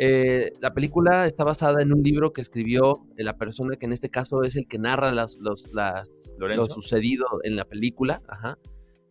[0.00, 3.92] Eh, la película está basada en un libro que escribió eh, la persona que en
[3.92, 5.64] este caso es el que narra las, los,
[6.38, 8.22] lo sucedido en la película.
[8.28, 8.58] Ajá.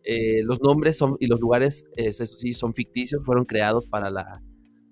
[0.02, 4.08] Eh, los nombres son, y los lugares, eh, eso sí, son ficticios, fueron creados para
[4.10, 4.40] la...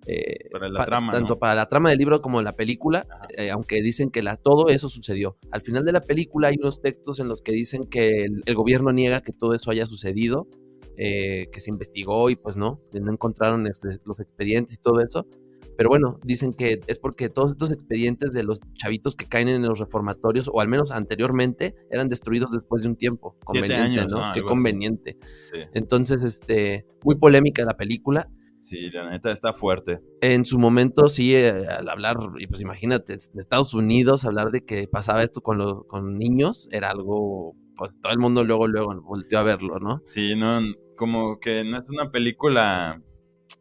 [0.07, 1.39] eh, Para la pa- trama, Tanto ¿no?
[1.39, 3.07] para la trama del libro como la película,
[3.39, 5.39] eh, aunque dicen que la, todo eso sucedió.
[5.51, 8.55] Al final de la película hay unos textos en los que dicen que el, el
[8.55, 10.47] gobierno niega que todo eso haya sucedido,
[10.99, 15.27] eh, que se investigó y pues no, no encontraron este, los expedientes y todo eso.
[15.77, 19.63] Pero bueno, dicen que es porque todos estos expedientes de los chavitos que caen en
[19.63, 23.37] los reformatorios, o al menos anteriormente, eran destruidos después de un tiempo.
[23.45, 24.33] Conveniente, años, ¿no?
[24.35, 25.19] Qué conveniente.
[25.45, 28.29] Sí, Entonces, este, muy polémica la película.
[28.61, 30.01] sí, la neta está fuerte.
[30.21, 34.65] En su momento, sí, eh, al hablar, y pues imagínate, de Estados Unidos, hablar de
[34.65, 39.01] que pasaba esto con, los, con niños, era algo, pues todo el mundo luego, luego
[39.03, 40.01] volteó a verlo, ¿no?
[40.05, 40.61] Sí, no,
[40.97, 43.01] como que no es una película.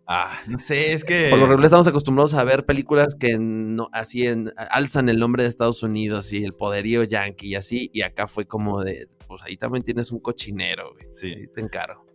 [0.07, 1.29] Ah, no sé, es que.
[1.29, 5.43] Por lo regular estamos acostumbrados a ver películas que no, así en, alzan el nombre
[5.43, 9.41] de Estados Unidos y el poderío yankee y así, y acá fue como de, pues
[9.43, 11.07] ahí también tienes un cochinero, güey.
[11.11, 11.27] Sí.
[11.33, 12.05] Ahí te encargo.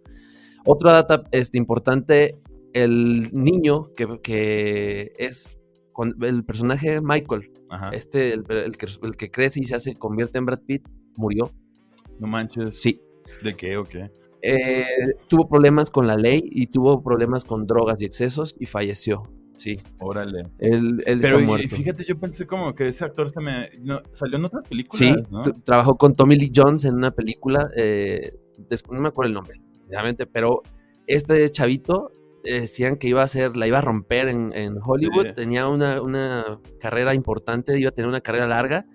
[0.64, 2.36] Otra data este, importante,
[2.74, 5.58] el niño que, que es
[5.92, 7.90] con- el personaje Michael, Ajá.
[7.90, 11.50] este, el, el que, el que crece y se hace, convierte en Brad Pitt, murió.
[12.20, 12.80] No manches.
[12.80, 13.00] Sí.
[13.42, 14.10] ¿De qué o qué?
[14.42, 14.84] Eh,
[15.28, 19.22] tuvo problemas con la ley y tuvo problemas con drogas y excesos y falleció.
[19.54, 20.44] Sí, Órale.
[20.58, 21.76] él, él Pero está y- muerto.
[21.76, 23.68] fíjate, yo pensé como que ese actor se me.
[23.80, 28.32] no, salió en otras películas, Sí, trabajó con Tommy Lee Jones en una película, eh,
[28.90, 30.62] no me acuerdo el nombre, sinceramente, pero
[31.06, 32.10] este chavito
[32.42, 35.32] eh, decían que iba a ser, la iba a romper en, en Hollywood, Sí.
[35.36, 38.86] tenía una, una carrera importante, iba a tener una carrera larga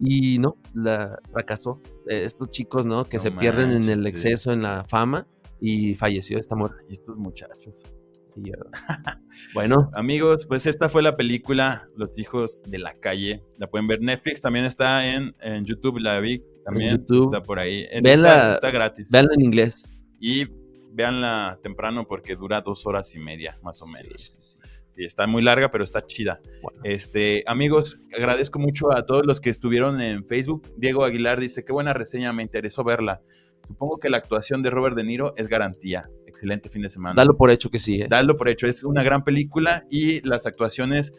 [0.00, 1.80] y no, la fracasó.
[2.08, 3.04] Eh, estos chicos, ¿no?
[3.04, 4.08] Que No se pierden en el sí.
[4.08, 5.26] exceso, en la fama
[5.60, 6.86] y falleció esta muerte.
[6.88, 7.82] Y estos muchachos.
[8.24, 8.70] Sí, ¿verdad?
[9.54, 13.44] bueno, Amigos, pues esta fue la película Los hijos de la calle.
[13.58, 16.90] La pueden ver Netflix, también está en, en YouTube, la vi también.
[16.90, 17.26] YouTube.
[17.26, 17.86] Está por ahí.
[17.90, 19.10] Está, está gratis.
[19.10, 19.84] véanlo en inglés.
[20.20, 20.46] Y
[20.92, 24.22] véanla temprano porque dura dos horas y media, más o menos.
[24.22, 24.58] Sí, sí.
[24.96, 26.40] Sí, está muy larga, pero está chida.
[26.62, 26.80] Bueno.
[26.84, 30.68] Este, amigos, agradezco mucho a todos los que estuvieron en Facebook.
[30.76, 33.20] Diego Aguilar dice, qué buena reseña, me interesó verla.
[33.66, 36.08] Supongo que la actuación de Robert De Niro es garantía.
[36.26, 37.14] Excelente fin de semana.
[37.14, 38.06] Dalo por hecho que sí, ¿eh?
[38.10, 41.12] Dalo por hecho, es una gran película y las actuaciones,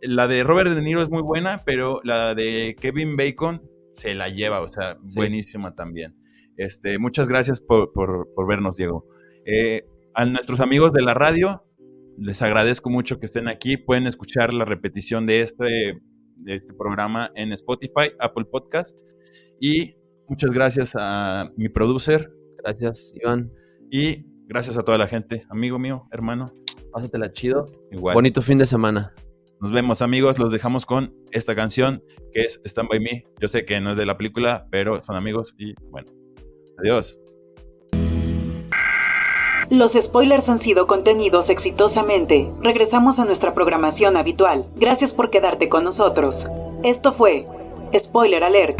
[0.00, 3.62] la de Robert De Niro es muy buena, pero la de Kevin Bacon
[3.92, 5.16] se la lleva, o sea, Sí.
[5.18, 6.14] buenísima también.
[6.56, 9.06] Este, muchas gracias por, por- por vernos, Diego.
[9.46, 9.84] Eh,
[10.14, 11.64] a nuestros amigos de la radio,
[12.18, 13.76] les agradezco mucho que estén aquí.
[13.76, 16.00] Pueden escuchar la repetición de este,
[16.36, 19.00] de este programa en Spotify, Apple Podcast.
[19.60, 19.96] Y
[20.28, 23.52] muchas gracias a mi producer Gracias, Iván.
[23.90, 26.52] y gracias a toda la gente, amigo mío, hermano.
[26.92, 27.66] Pásatela chido.
[27.90, 28.14] Igual.
[28.14, 29.12] Bonito fin de semana.
[29.60, 32.02] Nos vemos amigos, los dejamos con esta canción
[32.32, 33.24] que es Stand By Me.
[33.40, 36.10] Yo sé que no es de la película, pero son amigos y bueno.
[36.78, 37.18] Adiós.
[39.74, 42.48] Los spoilers han sido contenidos exitosamente.
[42.62, 44.66] Regresamos a nuestra programación habitual.
[44.76, 46.36] Gracias por quedarte con nosotros.
[46.84, 47.44] Esto fue
[47.92, 48.78] Spoiler Alert.